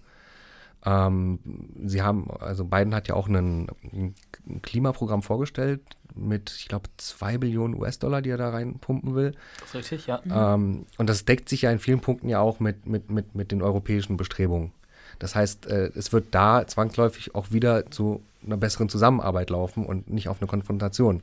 [0.85, 1.39] Ähm,
[1.85, 4.15] sie haben, also Biden hat ja auch einen, ein
[4.63, 5.83] Klimaprogramm vorgestellt
[6.15, 9.33] mit, ich glaube, zwei Billionen US-Dollar, die er da reinpumpen will.
[9.61, 10.21] Das ist richtig, ja.
[10.55, 13.53] Ähm, und das deckt sich ja in vielen Punkten ja auch mit, mit, mit, mit
[13.53, 14.73] den europäischen Bestrebungen.
[15.19, 20.11] Das heißt, äh, es wird da zwangsläufig auch wieder zu einer besseren Zusammenarbeit laufen und
[20.11, 21.23] nicht auf eine Konfrontation.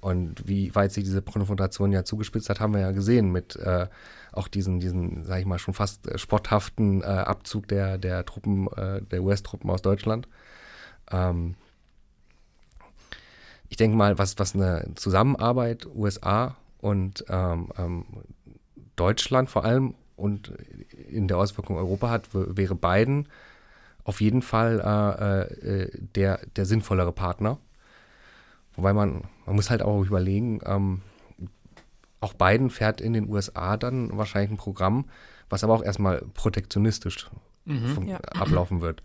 [0.00, 3.86] Und wie weit sich diese Konfrontation ja zugespitzt hat, haben wir ja gesehen mit äh,
[4.32, 8.68] auch diesen, diesen, sag ich mal, schon fast äh, spotthaften äh, Abzug der, der Truppen,
[8.68, 10.28] äh, der US-Truppen aus Deutschland.
[11.10, 11.54] Ähm,
[13.68, 18.04] ich denke mal, was, was eine Zusammenarbeit USA und ähm, ähm,
[18.96, 20.52] Deutschland vor allem und
[21.08, 23.28] in der Auswirkung Europa hat, wäre Biden
[24.04, 27.58] auf jeden Fall äh, äh, der, der sinnvollere Partner
[28.80, 31.02] Wobei man, man muss halt auch überlegen, ähm,
[32.20, 35.06] auch Biden fährt in den USA dann wahrscheinlich ein Programm,
[35.48, 37.30] was aber auch erstmal protektionistisch
[37.64, 38.18] mhm, ja.
[38.18, 39.02] ablaufen wird.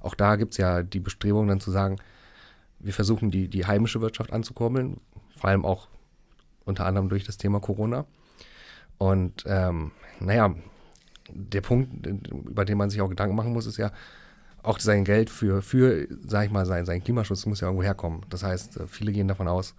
[0.00, 1.96] Auch da gibt es ja die Bestrebung dann zu sagen,
[2.78, 5.00] wir versuchen die, die heimische Wirtschaft anzukurbeln,
[5.36, 5.88] vor allem auch
[6.64, 8.04] unter anderem durch das Thema Corona.
[8.98, 9.90] Und ähm,
[10.20, 10.54] naja,
[11.30, 13.90] der Punkt, über den man sich auch Gedanken machen muss, ist ja,
[14.62, 18.22] auch sein Geld für, für sag ich mal, sein, sein Klimaschutz muss ja irgendwo herkommen.
[18.28, 19.74] Das heißt, äh, viele gehen davon aus,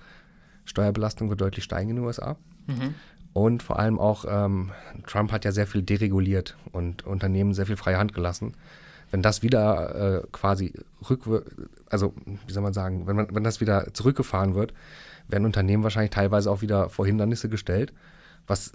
[0.66, 2.38] Steuerbelastung wird deutlich steigen in den USA.
[2.70, 2.96] Mhm.
[3.34, 4.72] Und vor allem auch, ähm,
[5.06, 8.54] Trump hat ja sehr viel dereguliert und Unternehmen sehr viel freie Hand gelassen.
[9.12, 10.74] Wenn das wieder äh, quasi
[11.10, 11.44] rückwir
[11.90, 12.14] also
[12.46, 14.74] wie soll man sagen, wenn, man, wenn das wieder zurückgefahren wird,
[15.28, 17.94] werden Unternehmen wahrscheinlich teilweise auch wieder vor Hindernisse gestellt,
[18.48, 18.74] was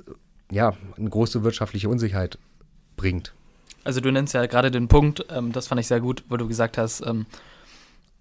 [0.50, 2.38] ja eine große wirtschaftliche Unsicherheit
[2.96, 3.32] bringt.
[3.82, 6.48] Also du nennst ja gerade den Punkt, ähm, das fand ich sehr gut, wo du
[6.48, 7.26] gesagt hast, ähm,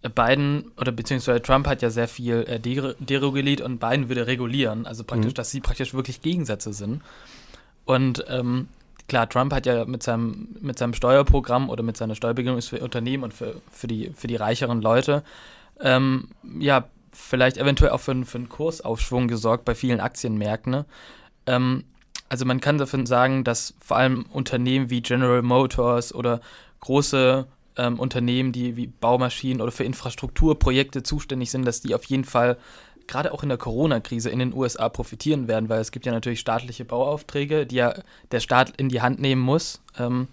[0.09, 5.03] Biden oder beziehungsweise Trump hat ja sehr viel äh, dereguliert und Biden würde regulieren, also
[5.03, 5.35] praktisch, mhm.
[5.35, 7.01] dass sie praktisch wirklich Gegensätze sind.
[7.85, 8.67] Und ähm,
[9.07, 13.23] klar, Trump hat ja mit seinem, mit seinem Steuerprogramm oder mit seiner Steuerbeginn für Unternehmen
[13.23, 15.23] und für, für, die, für die reicheren Leute
[15.79, 16.29] ähm,
[16.59, 20.71] ja vielleicht eventuell auch für, für einen Kursaufschwung gesorgt bei vielen Aktienmärkten.
[20.71, 20.85] Ne?
[21.45, 21.83] Ähm,
[22.29, 26.41] also man kann davon sagen, dass vor allem Unternehmen wie General Motors oder
[26.79, 27.45] große
[27.77, 32.57] ähm, Unternehmen, die wie Baumaschinen oder für Infrastrukturprojekte zuständig sind, dass die auf jeden Fall
[33.07, 36.39] gerade auch in der Corona-Krise in den USA profitieren werden, weil es gibt ja natürlich
[36.39, 37.93] staatliche Bauaufträge, die ja
[38.31, 39.81] der Staat in die Hand nehmen muss.
[39.97, 40.27] Ähm,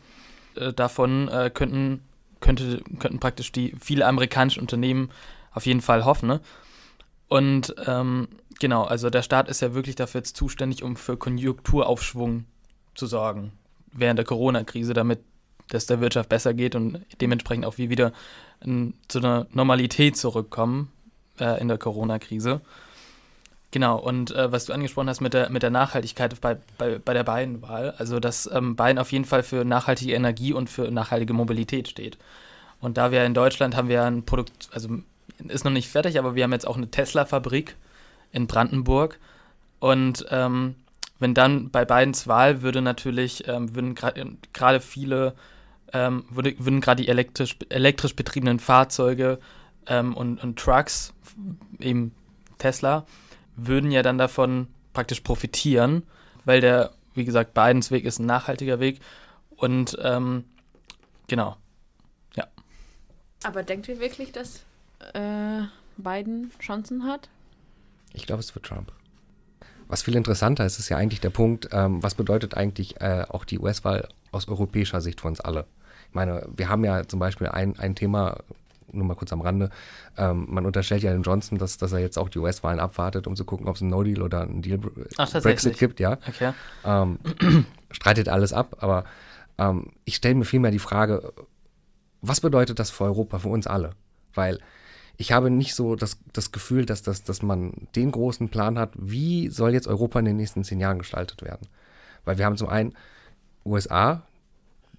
[0.54, 2.02] äh, davon äh, könnten,
[2.40, 5.10] könnte, könnten praktisch die viele amerikanische Unternehmen
[5.52, 6.28] auf jeden Fall hoffen.
[6.28, 6.40] Ne?
[7.28, 8.28] Und ähm,
[8.60, 12.44] genau, also der Staat ist ja wirklich dafür jetzt zuständig, um für Konjunkturaufschwung
[12.94, 13.52] zu sorgen
[13.92, 15.20] während der Corona-Krise, damit
[15.78, 18.12] es der Wirtschaft besser geht und dementsprechend auch wir wieder
[18.64, 20.90] in, zu einer Normalität zurückkommen
[21.38, 22.60] äh, in der Corona-Krise.
[23.72, 27.14] Genau, und äh, was du angesprochen hast mit der, mit der Nachhaltigkeit bei, bei, bei
[27.14, 31.32] der Biden-Wahl, also dass ähm, Biden auf jeden Fall für nachhaltige Energie und für nachhaltige
[31.32, 32.18] Mobilität steht.
[32.80, 34.88] Und da wir in Deutschland haben wir ein Produkt, also
[35.48, 37.76] ist noch nicht fertig, aber wir haben jetzt auch eine Tesla-Fabrik
[38.32, 39.18] in Brandenburg.
[39.78, 40.74] Und ähm,
[41.20, 45.34] wenn dann bei Bidens Wahl würde natürlich, ähm, würden gerade viele,
[45.92, 49.38] ähm, würde, würden gerade die elektrisch, elektrisch betriebenen Fahrzeuge
[49.86, 51.12] ähm, und, und Trucks,
[51.78, 52.14] eben
[52.58, 53.06] Tesla,
[53.56, 56.04] würden ja dann davon praktisch profitieren,
[56.44, 59.00] weil der, wie gesagt, Bidens Weg ist ein nachhaltiger Weg.
[59.56, 60.44] Und ähm,
[61.26, 61.56] genau,
[62.34, 62.46] ja.
[63.44, 64.64] Aber denkt ihr wirklich, dass
[65.14, 65.62] äh,
[65.96, 67.28] Biden Chancen hat?
[68.12, 68.92] Ich glaube, es wird Trump.
[69.88, 73.44] Was viel interessanter ist, ist ja eigentlich der Punkt, ähm, was bedeutet eigentlich äh, auch
[73.44, 75.66] die US-Wahl aus europäischer Sicht für uns alle?
[76.10, 78.38] Ich meine, wir haben ja zum Beispiel ein, ein Thema,
[78.92, 79.70] nur mal kurz am Rande,
[80.18, 83.36] ähm, man unterstellt ja den Johnson, dass, dass er jetzt auch die US-Wahlen abwartet, um
[83.36, 84.80] zu gucken, ob es ein No-Deal oder ein Deal
[85.16, 86.18] Ach, Brexit gibt, ja.
[86.26, 86.52] Okay.
[86.84, 87.20] Ähm,
[87.92, 89.04] streitet alles ab, aber
[89.56, 91.32] ähm, ich stelle mir vielmehr die Frage,
[92.22, 93.92] was bedeutet das für Europa, für uns alle?
[94.34, 94.58] Weil
[95.16, 98.90] ich habe nicht so das, das Gefühl, dass, das, dass man den großen Plan hat,
[98.96, 101.68] wie soll jetzt Europa in den nächsten zehn Jahren gestaltet werden.
[102.24, 102.94] Weil wir haben zum einen
[103.64, 104.22] USA,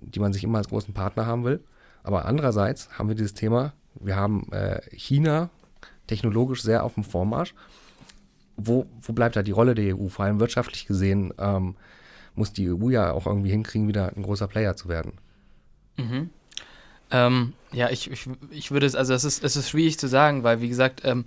[0.02, 1.64] die man sich immer als großen Partner haben will,
[2.04, 5.49] aber andererseits haben wir dieses Thema, wir haben äh, China
[6.08, 7.54] technologisch sehr auf dem Vormarsch.
[8.58, 10.08] Wo, wo bleibt da die Rolle der EU?
[10.08, 11.76] Vor allem wirtschaftlich gesehen ähm,
[12.36, 15.14] muss die EU ja auch irgendwie hinkriegen, wieder ein großer Player zu werden.
[15.97, 16.30] Mhm.
[17.12, 20.43] Ähm, ja, ich, ich, ich würde es, also es ist, es ist schwierig zu sagen,
[20.43, 21.26] weil wie gesagt, ähm,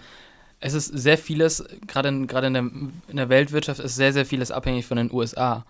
[0.61, 2.70] es ist sehr vieles, gerade in, in der,
[3.09, 5.66] in der Weltwirtschaft ist sehr, sehr vieles abhängig von den USA.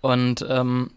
[0.00, 0.92] Und ähm,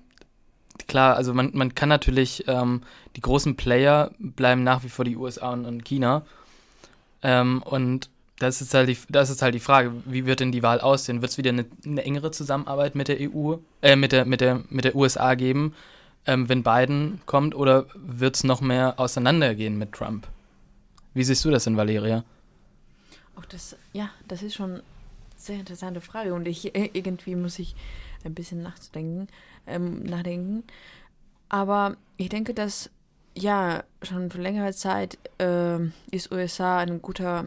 [0.87, 2.81] klar, also man, man kann natürlich, ähm,
[3.15, 6.23] die großen Player bleiben nach wie vor die USA und, und China.
[7.21, 8.09] Ähm, und
[8.39, 11.21] das ist, halt die, das ist halt die Frage, wie wird denn die Wahl aussehen?
[11.21, 14.63] Wird es wieder eine, eine, engere Zusammenarbeit mit der EU, äh, mit der, mit der,
[14.69, 15.73] mit der USA geben,
[16.25, 20.27] ähm, wenn Biden kommt, oder wird es noch mehr auseinandergehen mit Trump?
[21.13, 22.23] Wie siehst du das in Valeria?
[23.35, 24.83] Auch das, ja, das ist schon eine
[25.37, 27.75] sehr interessante Frage und ich äh, irgendwie muss ich
[28.25, 29.27] ein bisschen nachdenken,
[29.67, 30.63] ähm, nachdenken.
[31.49, 32.89] Aber ich denke, dass
[33.35, 35.79] ja schon für längere Zeit äh,
[36.11, 37.45] ist USA ein guter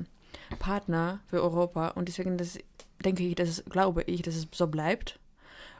[0.58, 2.58] Partner für Europa und deswegen das,
[3.04, 5.18] denke ich, dass glaube ich, dass es so bleibt.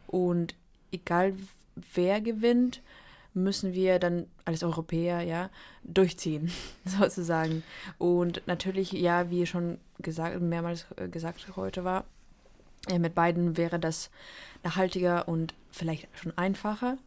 [0.07, 0.55] Und
[0.93, 1.35] egal
[1.95, 2.83] wer gewinnt,
[3.35, 5.51] müssen wir dann als Europäer ja
[5.85, 6.51] durchziehen,
[6.85, 7.63] sozusagen.
[7.99, 12.05] Und natürlich, ja, wie schon gesagt, mehrmals äh, gesagt heute war,
[12.99, 14.11] mit beiden wäre das
[14.63, 16.99] nachhaltiger und vielleicht schon einfacher.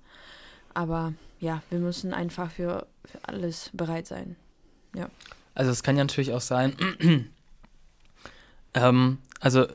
[0.73, 4.36] Aber ja, wir müssen einfach für, für alles bereit sein.
[4.95, 5.09] Ja.
[5.55, 6.73] Also es kann ja natürlich auch sein,
[8.73, 9.67] ähm, also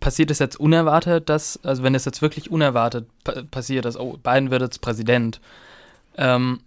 [0.00, 4.16] passiert es jetzt unerwartet, dass, also wenn es jetzt wirklich unerwartet pa passiert, dass, oh,
[4.16, 5.40] Biden wird jetzt Präsident,
[6.16, 6.60] ähm,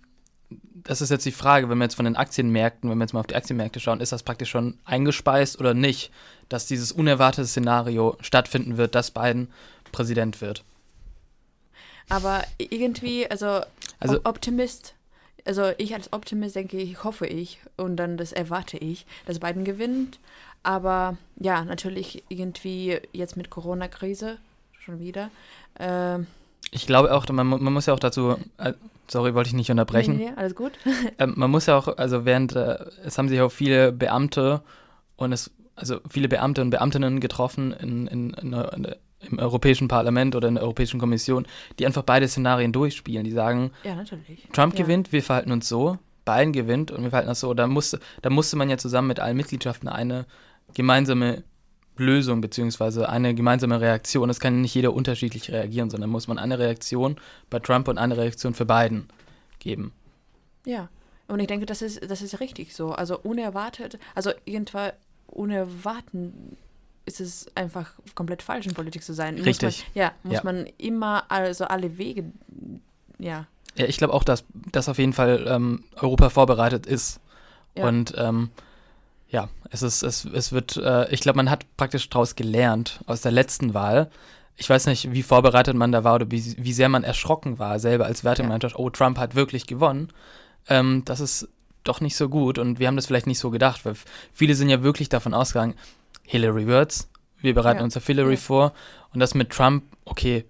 [0.83, 3.19] das ist jetzt die Frage, wenn wir jetzt von den Aktienmärkten, wenn wir jetzt mal
[3.21, 6.11] auf die Aktienmärkte schauen, ist das praktisch schon eingespeist oder nicht,
[6.49, 9.49] dass dieses unerwartete Szenario stattfinden wird, dass Biden
[9.91, 10.63] Präsident wird?
[12.09, 13.61] Aber irgendwie, also,
[13.99, 14.95] Also- Optimist,
[15.45, 19.63] also ich als Optimist denke ich, hoffe ich und dann das erwarte ich, dass Biden
[19.63, 20.19] gewinnt.
[20.63, 24.37] Aber ja, natürlich irgendwie jetzt mit Corona-Krise
[24.79, 25.31] schon wieder.
[25.79, 26.27] ähm,
[26.71, 28.73] Ich glaube auch, man, man muss ja auch dazu, äh,
[29.11, 30.17] sorry, wollte ich nicht unterbrechen.
[30.17, 30.71] Nee, nee, alles gut.
[31.19, 34.61] Ähm, man muss ja auch, also während, äh, es haben sich auch viele Beamte
[35.17, 38.87] und es, also viele Beamte und Beamtinnen getroffen in, in, in, in,
[39.29, 41.45] im Europäischen Parlament oder in der Europäischen Kommission,
[41.77, 43.23] die einfach beide Szenarien durchspielen.
[43.23, 44.47] Die sagen, Ja, natürlich.
[44.53, 44.83] Trump ja.
[44.83, 47.53] gewinnt, wir verhalten uns so, Biden gewinnt und wir verhalten uns so.
[47.53, 50.25] Da musste, da musste man ja zusammen mit allen Mitgliedschaften eine
[50.73, 51.43] gemeinsame
[52.01, 54.29] Lösung beziehungsweise eine gemeinsame Reaktion.
[54.29, 57.15] Es kann nicht jeder unterschiedlich reagieren, sondern muss man eine Reaktion
[57.49, 59.07] bei Trump und eine Reaktion für Biden
[59.59, 59.93] geben.
[60.65, 60.89] Ja,
[61.27, 62.91] und ich denke, das ist, das ist richtig so.
[62.91, 64.91] Also unerwartet, also irgendwann
[65.27, 66.57] unerwarten
[67.05, 69.35] ist es einfach komplett falsch, in Politik zu sein.
[69.37, 69.85] Muss Richtig.
[69.95, 70.41] Man, ja, muss Ja.
[70.43, 72.25] man immer also alle Wege,
[73.17, 73.47] ja.
[73.75, 77.19] Ja, ich glaube auch, dass, dass auf jeden Fall ähm, Europa vorbereitet ist.
[77.77, 77.87] Ja.
[77.87, 78.49] Und ähm,
[79.31, 83.21] ja, es ist, es, es wird, äh, ich glaube, man hat praktisch daraus gelernt aus
[83.21, 84.11] der letzten Wahl.
[84.57, 87.79] Ich weiß nicht, wie vorbereitet man da war oder wie, wie sehr man erschrocken war,
[87.79, 90.09] selber als Wertemannschaft, oh, Trump hat wirklich gewonnen.
[90.67, 91.47] Ähm, das ist
[91.83, 93.95] doch nicht so gut und wir haben das vielleicht nicht so gedacht, weil
[94.33, 95.73] viele sind ja wirklich davon ausgegangen,
[96.27, 97.09] Hillary wird's,
[97.39, 97.83] wir bereiten Ja.
[97.85, 98.39] uns auf Hillary Ja.
[98.39, 98.73] vor
[99.13, 100.45] und das mit Trump, okay,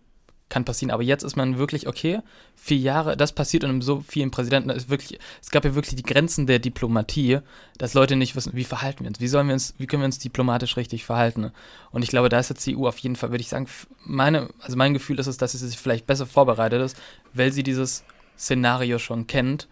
[0.52, 2.20] kann passieren, aber jetzt ist man wirklich, okay,
[2.56, 6.04] vier Jahre, das passiert unter so vielen Präsidenten, ist wirklich, es gab ja wirklich die
[6.04, 7.40] Grenzen der Diplomatie,
[7.78, 10.06] dass Leute nicht wissen, wie verhalten wir uns, wie sollen wir uns, wie können wir
[10.06, 11.52] uns diplomatisch richtig verhalten.
[11.90, 13.68] Und ich glaube, da ist jetzt die EU auf jeden Fall, würde ich sagen,
[14.04, 16.98] meine, also mein Gefühl ist es, dass sie sich vielleicht besser vorbereitet ist,
[17.34, 18.04] weil sie dieses
[18.38, 19.70] Szenario schon kennt,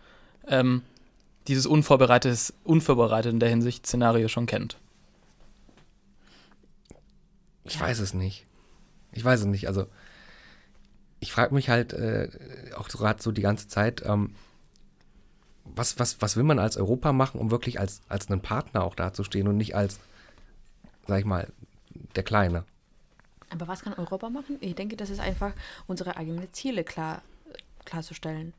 [0.48, 0.82] ähm,
[1.48, 4.78] dieses unvorbereitetes, unvorbereitet in der Hinsicht Szenario schon kennt.
[7.66, 8.46] Ich weiß es nicht.
[9.12, 9.68] Ich weiß es nicht.
[9.68, 9.86] Also,
[11.20, 12.30] ich frage mich halt äh,
[12.76, 14.36] auch gerade so die ganze Zeit, ähm,
[15.66, 18.96] was, was, was will man als Europa machen, um wirklich als, als einen Partner auch
[18.96, 20.00] dazustehen und nicht als,
[21.08, 21.48] sag ich mal,
[22.16, 22.64] der Kleine.
[23.52, 24.58] Aber was kann Europa machen?
[24.62, 25.54] Ich denke, das ist einfach
[25.88, 27.22] unsere eigenen Ziele klar,
[27.86, 28.54] klarzustellen.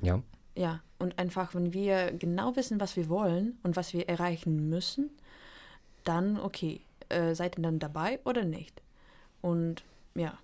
[0.00, 0.22] Ja.
[0.54, 5.10] Ja, und einfach, wenn wir genau wissen, was wir wollen und was wir erreichen müssen,
[6.04, 8.80] dann okay, äh, seid ihr dann dabei oder nicht?
[9.42, 9.82] Und
[10.14, 10.38] ja,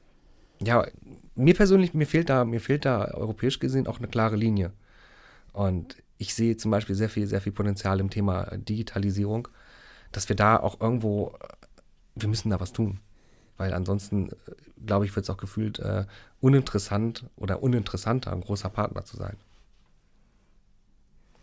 [0.64, 0.86] Ja,
[1.34, 4.72] mir persönlich, mir fehlt da, mir fehlt da europäisch gesehen auch eine klare Linie.
[5.52, 9.48] Und ich sehe zum Beispiel sehr viel, sehr viel Potenzial im Thema Digitalisierung,
[10.12, 11.36] dass wir da auch irgendwo,
[12.14, 13.00] wir müssen da was tun.
[13.56, 14.34] Weil ansonsten, äh,
[14.86, 16.06] glaube ich, wird es auch gefühlt äh,
[16.40, 19.36] uninteressant oder uninteressanter, ein großer Partner zu sein.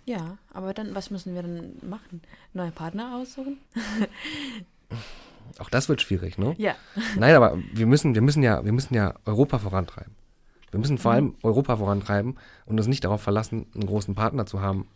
[0.05, 2.21] ja, aber dann, was müssen wir dann machen?
[2.53, 3.59] Neue Partner aussuchen?
[5.57, 6.55] Auch das wird schwierig, ne?
[6.57, 6.75] Ja,
[7.17, 10.15] Nein, aber wir müssen, wir müssen ja, wir müssen ja Europa vorantreiben.
[10.71, 14.61] Wir müssen vor allem Europa vorantreiben und uns nicht darauf verlassen, einen großen Partner zu
[14.61, 14.87] haben,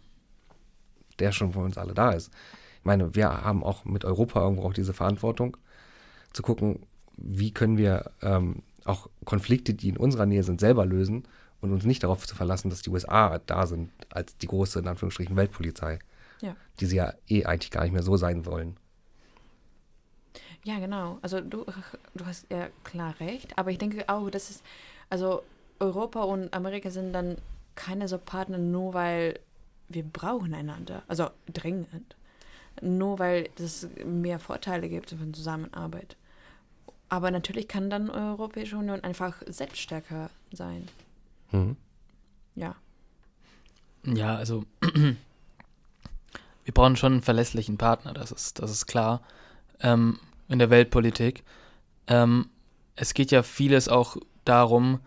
[1.20, 2.32] der schon für uns alle da ist.
[2.80, 5.58] Ich meine, wir haben auch mit Europa irgendwo auch diese Verantwortung,
[6.34, 6.80] zu gucken,
[7.16, 11.24] wie können wir ähm, auch Konflikte, die in unserer Nähe sind, selber lösen
[11.62, 14.88] und uns nicht darauf zu verlassen, dass die USA da sind als die große, in
[14.88, 16.00] Anführungsstrichen, Weltpolizei,
[16.42, 16.56] ja.
[16.80, 18.78] die sie ja eh eigentlich gar nicht mehr so sein wollen.
[20.64, 21.20] Ja, genau.
[21.22, 21.66] Also du,
[22.16, 24.64] du hast ja klar recht, aber ich denke auch, das ist,
[25.10, 25.44] also
[25.80, 27.38] Europa und Amerika sind dann
[27.76, 29.40] keine so Partner, nur weil
[29.90, 31.04] wir brauchen einander.
[31.08, 32.16] Also dringend.
[32.82, 36.16] Nur weil es mehr Vorteile gibt von Zusammenarbeit.
[37.10, 40.88] Aber natürlich kann dann Europäische Union einfach selbststärker sein.
[41.52, 41.78] Mhm.
[42.56, 42.76] Ja.
[44.06, 49.22] Ja, also wir brauchen schon einen verlässlichen Partner, das ist, das ist klar,
[49.80, 51.44] ähm, in der Weltpolitik.
[52.08, 52.50] Ähm,
[52.96, 55.00] es geht ja vieles auch darum,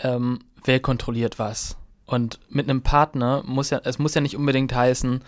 [0.00, 1.76] ähm, wer kontrolliert was.
[2.06, 5.22] Und mit einem Partner muss ja, es muss ja nicht unbedingt heißen,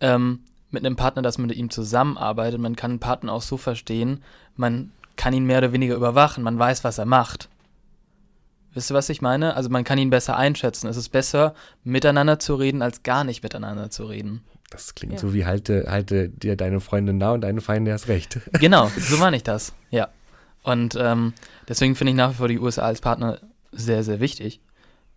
[0.00, 2.60] ähm, mit einem Partner, dass man mit ihm zusammenarbeitet.
[2.60, 4.22] Man kann einen Partner auch so verstehen,
[4.56, 7.48] man kann ihn mehr oder weniger überwachen, man weiß, was er macht.
[8.74, 9.54] Wisst ihr, was ich meine?
[9.54, 10.86] Also man kann ihn besser einschätzen.
[10.86, 14.42] Es ist besser, miteinander zu reden, als gar nicht miteinander zu reden.
[14.70, 15.18] Das klingt Ja.
[15.18, 18.40] so wie halte, halte dir deine Freundin nah und deine Feinde erst recht.
[18.60, 19.72] Genau, so meine ich das.
[19.90, 20.08] Ja.
[20.62, 21.32] Und ähm,
[21.68, 23.38] deswegen finde ich nach wie vor die USA als Partner
[23.70, 24.60] sehr, sehr wichtig.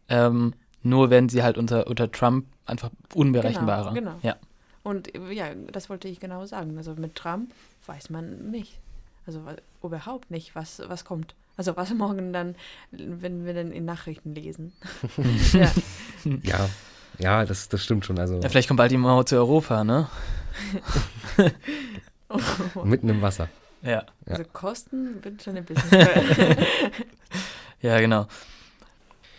[0.08, 3.94] Ähm, nur werden sie halt unter, unter Trump einfach unberechenbarer.
[3.94, 4.20] Genau, genau.
[4.22, 4.36] Ja.
[4.84, 6.78] Und ja, das wollte ich genau sagen.
[6.78, 7.52] Also mit Trump
[7.88, 8.80] weiß man nicht.
[9.26, 9.42] Also
[9.84, 11.36] überhaupt nicht, was, was kommt.
[11.58, 12.56] Also was morgen dann,
[12.92, 14.72] wenn wir dann in Nachrichten lesen.
[15.54, 15.72] ja.
[16.44, 16.70] ja,
[17.20, 18.18] ja, das, das stimmt schon.
[18.20, 20.08] Also ja, vielleicht kommt bald die Mauer zu Europa, ne?
[22.84, 23.50] mitten im Wasser.
[23.82, 24.04] Ja.
[24.26, 24.36] Ja.
[24.36, 26.58] Also Kosten wird schon ein bisschen teuer.
[27.82, 28.28] Ja, genau.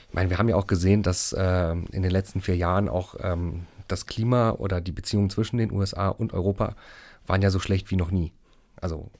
[0.08, 3.16] Ich meine, wir haben ja auch gesehen, dass ähm, in den letzten vier Jahren auch
[3.20, 6.74] ähm, das Klima oder die Beziehungen zwischen den USA und Europa
[7.26, 8.32] waren ja so schlecht wie noch nie.
[8.80, 9.10] Also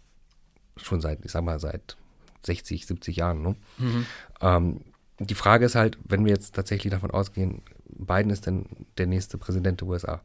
[0.76, 1.96] schon seit, ich sag mal, seit
[2.44, 3.42] 60, 70 Jahren.
[3.42, 3.56] Ne?
[3.78, 4.06] Mhm.
[4.40, 4.80] Ähm,
[5.20, 8.66] die Frage ist halt, wenn wir jetzt tatsächlich davon ausgehen, Biden ist dann
[8.98, 10.20] der nächste Präsident der USA.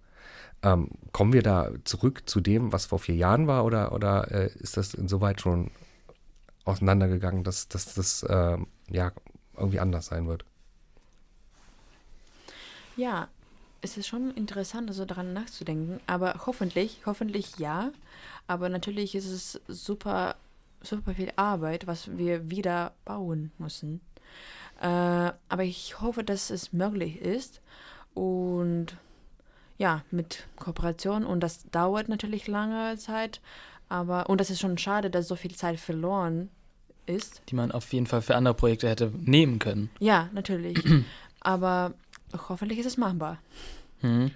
[0.63, 4.49] Ähm, kommen wir da zurück zu dem, was vor vier Jahren war, oder, oder äh,
[4.55, 5.69] ist das insoweit schon
[6.63, 9.11] auseinandergegangen, dass, dass das ähm, ja
[9.57, 10.45] irgendwie anders sein wird?
[12.95, 13.27] ja,
[13.81, 15.99] es ist schon interessant, also daran nachzudenken.
[16.07, 17.91] Aber hoffentlich, hoffentlich ja.
[18.47, 20.35] Aber natürlich ist es super,
[20.81, 24.01] super viel Arbeit, was wir wieder bauen müssen.
[24.81, 24.85] Äh,
[25.49, 27.61] aber ich hoffe, dass es möglich ist.
[28.13, 28.97] Und
[29.77, 31.25] ja, mit Kooperation.
[31.25, 33.41] Und das dauert natürlich lange Zeit.
[33.89, 36.49] Aber, und das ist schon schade, dass so viel Zeit verloren
[37.05, 37.41] ist.
[37.49, 39.89] Die man auf jeden Fall für andere Projekte hätte nehmen können.
[39.99, 40.77] Ja, natürlich.
[41.41, 41.93] aber
[42.49, 43.37] hoffentlich ist es machbar.
[44.01, 44.31] Mhm.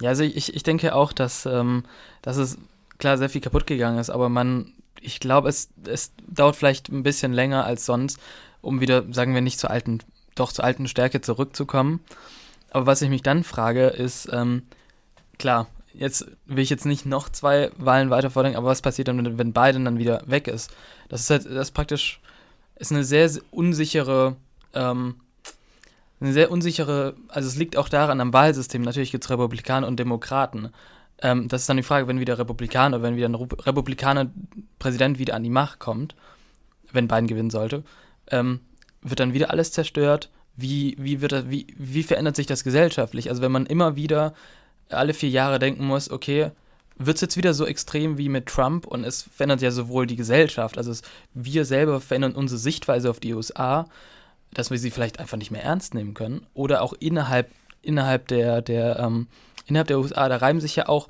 [0.00, 1.84] Ja, also ich, ich denke auch, dass, ähm,
[2.22, 2.58] dass es
[2.98, 7.02] klar sehr viel kaputt gegangen ist, aber man, ich glaube, es, es dauert vielleicht ein
[7.02, 8.18] bisschen länger als sonst,
[8.66, 10.00] um wieder, sagen wir nicht zur alten,
[10.34, 12.00] doch zur alten Stärke zurückzukommen.
[12.70, 14.62] Aber was ich mich dann frage, ist, ähm,
[15.38, 19.38] klar, jetzt will ich jetzt nicht noch zwei Wahlen weiter vordenken, aber was passiert dann,
[19.38, 20.70] wenn- Biden dann wieder weg ist?
[21.08, 22.20] Das ist halt, das ist praktisch,
[22.76, 24.36] ist eine sehr, sehr unsichere,
[24.74, 25.14] ähm,
[26.20, 29.98] eine sehr unsichere, also es liegt auch daran am Wahlsystem, natürlich gibt es Republikaner und
[29.98, 30.70] Demokraten.
[31.22, 34.26] Ähm, das ist dann die Frage, wenn wieder Republikaner, wenn wieder ein Republikaner
[34.78, 36.14] Präsident wieder an die Macht kommt,
[36.92, 37.84] wenn Biden gewinnen sollte,
[38.30, 38.60] ähm,
[39.02, 40.30] wird dann wieder alles zerstört?
[40.56, 43.28] Wie, wie, wird das, wie, wie verändert sich das gesellschaftlich?
[43.28, 44.34] Also wenn man immer wieder
[44.88, 46.50] alle vier Jahre denken muss, okay,
[46.98, 50.16] wird es jetzt wieder so extrem wie mit Trump und es verändert ja sowohl die
[50.16, 51.02] Gesellschaft, also es,
[51.34, 53.86] wir selber verändern unsere Sichtweise auf die USA,
[54.54, 56.46] dass wir sie vielleicht einfach nicht mehr ernst nehmen können.
[56.54, 57.50] Oder auch innerhalb,
[57.82, 59.26] innerhalb der, der, ähm,
[59.66, 61.08] innerhalb der USA, da reiben sich ja auch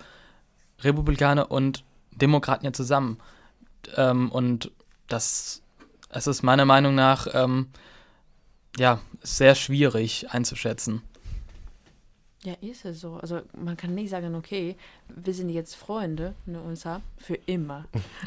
[0.81, 3.19] Republikaner und Demokraten ja zusammen.
[3.97, 4.73] Ähm, und
[5.07, 5.62] das,
[6.17, 7.69] das ist meiner Meinung nach ähm,
[8.79, 11.03] ja sehr schwierig einzuschätzen.
[12.43, 13.17] Ja, ist es so.
[13.17, 14.77] Also man kann nicht sagen, okay,
[15.14, 17.85] wir sind jetzt Freunde in den USA für immer.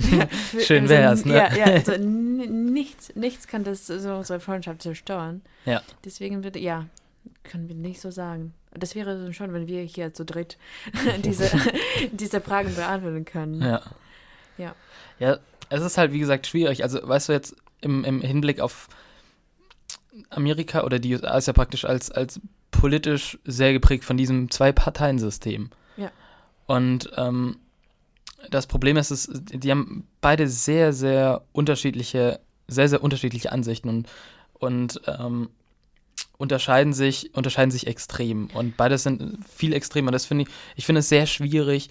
[0.51, 1.35] Für, Schön also, wär's, ne?
[1.35, 5.41] Ja, ja also nichts, nichts kann das so unsere Freundschaft zerstören.
[5.65, 5.81] Ja.
[6.05, 6.85] Deswegen würde, ja,
[7.43, 8.53] können wir nicht so sagen.
[8.71, 10.59] Das wäre so schon, wenn wir hier zu dritt
[11.23, 11.49] diese,
[12.11, 13.63] diese Fragen beantworten können.
[13.63, 13.81] Ja.
[14.59, 14.75] Ja.
[15.17, 16.83] Ja, es ist halt, wie gesagt, schwierig.
[16.83, 18.87] Also, weißt du, jetzt im, im Hinblick auf
[20.29, 22.39] Amerika oder die USA ist ja praktisch als, als
[22.71, 25.69] politisch sehr geprägt von diesem Zwei-Parteien-System.
[25.97, 26.11] Ja.
[26.65, 27.57] Und ähm,
[28.49, 34.07] das Problem ist, es, die haben beide sehr, sehr unterschiedliche, sehr, sehr unterschiedliche Ansichten und,
[34.53, 35.49] und ähm,
[36.37, 38.47] unterscheiden sich, unterscheiden sich extrem.
[38.53, 40.11] Und beides sind viel extremer.
[40.11, 41.89] Das finde ich, ich finde es sehr schwierig,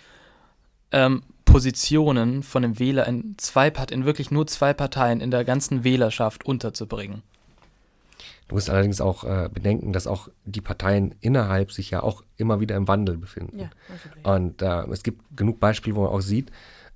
[0.91, 1.22] ähm,
[1.53, 5.82] Positionen von dem Wähler in zwei Part in wirklich nur zwei Parteien in der ganzen
[5.82, 7.22] Wählerschaft unterzubringen.
[8.49, 12.61] Du musst allerdings auch äh, bedenken, dass auch die Parteien innerhalb sich ja auch immer
[12.61, 13.59] wieder im Wandel befinden.
[13.61, 13.70] Ja.
[14.22, 16.51] Und äh, es gibt genug Beispiele, wo man auch sieht,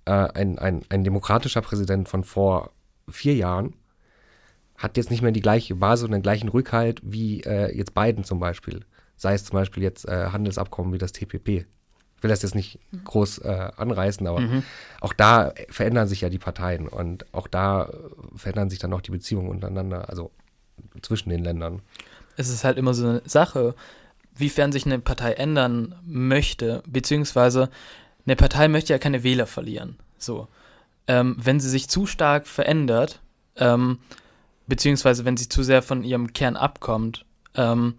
[0.05, 2.70] äh, ein, ein, ein demokratischer Präsident von vor
[3.09, 3.74] vier Jahren
[4.76, 8.24] hat jetzt nicht mehr die gleiche Basis und den gleichen Rückhalt wie äh, jetzt Biden
[8.24, 8.80] zum Beispiel.
[9.16, 11.66] Sei es zum Beispiel jetzt äh, Handelsabkommen wie das TPP.
[12.22, 13.02] Ich will das jetzt nicht Mhm.
[13.02, 14.62] groß äh, anreißen, aber
[15.00, 17.88] auch da verändern sich ja die Parteien und auch da äh,
[18.36, 20.30] verändern sich dann auch die Beziehungen untereinander, also
[21.02, 21.82] zwischen den Ländern.
[22.36, 23.74] es ist halt immer so eine Sache,
[24.36, 27.70] wiefern sich eine Partei ändern möchte, beziehungsweise
[28.24, 29.96] eine Partei möchte ja keine Wähler verlieren.
[30.16, 30.46] So.
[31.08, 33.20] Ähm, wenn sie sich zu stark verändert,
[33.56, 33.98] ähm,
[34.68, 37.24] beziehungsweise wenn sie zu sehr von ihrem Kern abkommt,
[37.56, 37.94] ähm,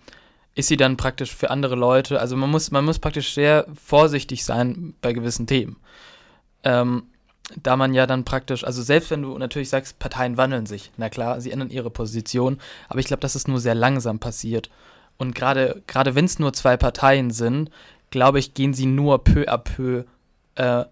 [0.55, 4.45] ist sie dann praktisch für andere Leute, also man muss, man muss praktisch sehr vorsichtig
[4.45, 5.77] sein bei gewissen Themen.
[6.63, 7.03] Ähm,
[7.61, 11.09] da man ja dann praktisch, also selbst wenn du natürlich sagst, Parteien wandeln sich, na
[11.09, 14.69] klar, sie ändern ihre Position, aber ich glaube, dass es nur sehr langsam passiert.
[15.17, 17.69] Und gerade gerade wenn es nur zwei Parteien sind,
[18.11, 20.05] glaube ich, gehen sie nur peu à peu
[20.55, 20.85] äh,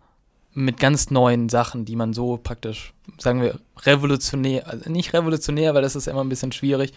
[0.54, 5.82] mit ganz neuen Sachen, die man so praktisch, sagen wir, revolutionär, also nicht revolutionär, weil
[5.82, 6.94] das ist immer ein bisschen schwierig,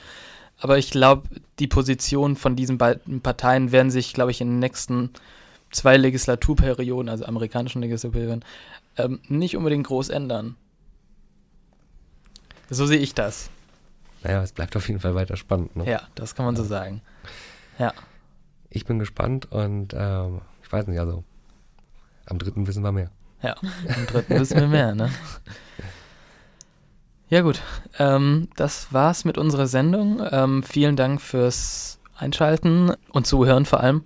[0.59, 1.29] aber ich glaube,
[1.59, 5.11] die Positionen von diesen beiden Parteien werden sich, glaube ich, in den nächsten
[5.71, 8.45] zwei Legislaturperioden, also amerikanischen Legislaturperioden,
[8.97, 10.57] ähm, nicht unbedingt groß ändern.
[12.71, 13.51] So sehe ich das.
[14.23, 15.77] Naja, es bleibt auf jeden Fall weiter spannend.
[15.77, 15.89] Ne?
[15.89, 17.03] Ja, das kann man so sagen.
[17.79, 17.93] Ja.
[18.71, 21.25] Ich bin gespannt und ähm, ich weiß nicht, also
[22.27, 23.11] am dritten wissen wir mehr.
[23.43, 23.55] Ja,
[23.97, 25.11] im dritten wissen wir mehr, ne?
[27.31, 27.61] Ja gut,
[27.99, 30.23] ähm, das war's mit unserer Sendung.
[30.31, 34.03] Ähm, vielen Dank fürs Einschalten und Zuhören vor allem.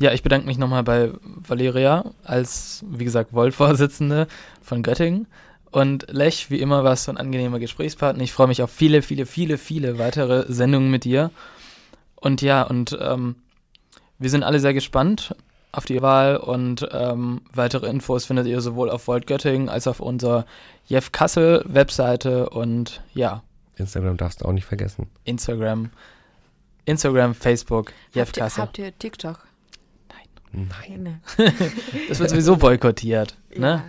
[0.00, 4.26] Ja, ich bedanke mich nochmal bei Valeria als, wie gesagt, Volt-Vorsitzende
[4.60, 5.28] von Göttingen.
[5.70, 8.22] Und Lech, wie immer, warst du ein angenehmer Gesprächspartner.
[8.24, 11.30] Ich freue mich auf viele, viele, viele, viele weitere Sendungen mit dir.
[12.16, 13.36] Und ja, und ähm,
[14.18, 15.34] wir sind alle sehr gespannt
[15.72, 19.92] auf die Wahl und ähm, weitere Infos findet ihr sowohl auf Volt Göttingen als auch
[19.92, 20.44] auf unserer
[20.86, 23.42] Jeff Kassel Webseite und ja,
[23.76, 25.08] Instagram darfst du auch nicht vergessen.
[25.24, 25.90] Instagram,
[26.84, 28.62] Instagram, Facebook, Jeff Habt ihr, Kassel.
[28.62, 29.46] habt ihr TikTok?
[30.52, 31.20] Nein.
[31.36, 31.52] Nee.
[32.08, 33.66] Das wird sowieso boykottiert, ne?
[33.66, 33.84] Ja,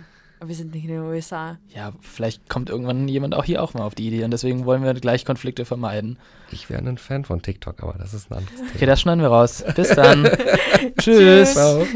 [0.48, 1.58] wir sind nicht in den USA.
[1.74, 4.82] Ja, vielleicht kommt irgendwann jemand auch hier auch mal auf die Idee und deswegen wollen
[4.82, 6.18] wir gleich Konflikte vermeiden.
[6.50, 8.70] Ich wäre ein Fan von TikTok, aber das ist ein anderes Thema.
[8.74, 9.64] Okay, das schneiden wir raus.
[9.74, 10.24] Bis dann.
[10.24, 10.94] Tschüss.
[10.98, 11.52] Tschüss.
[11.54, 11.86] Ciao.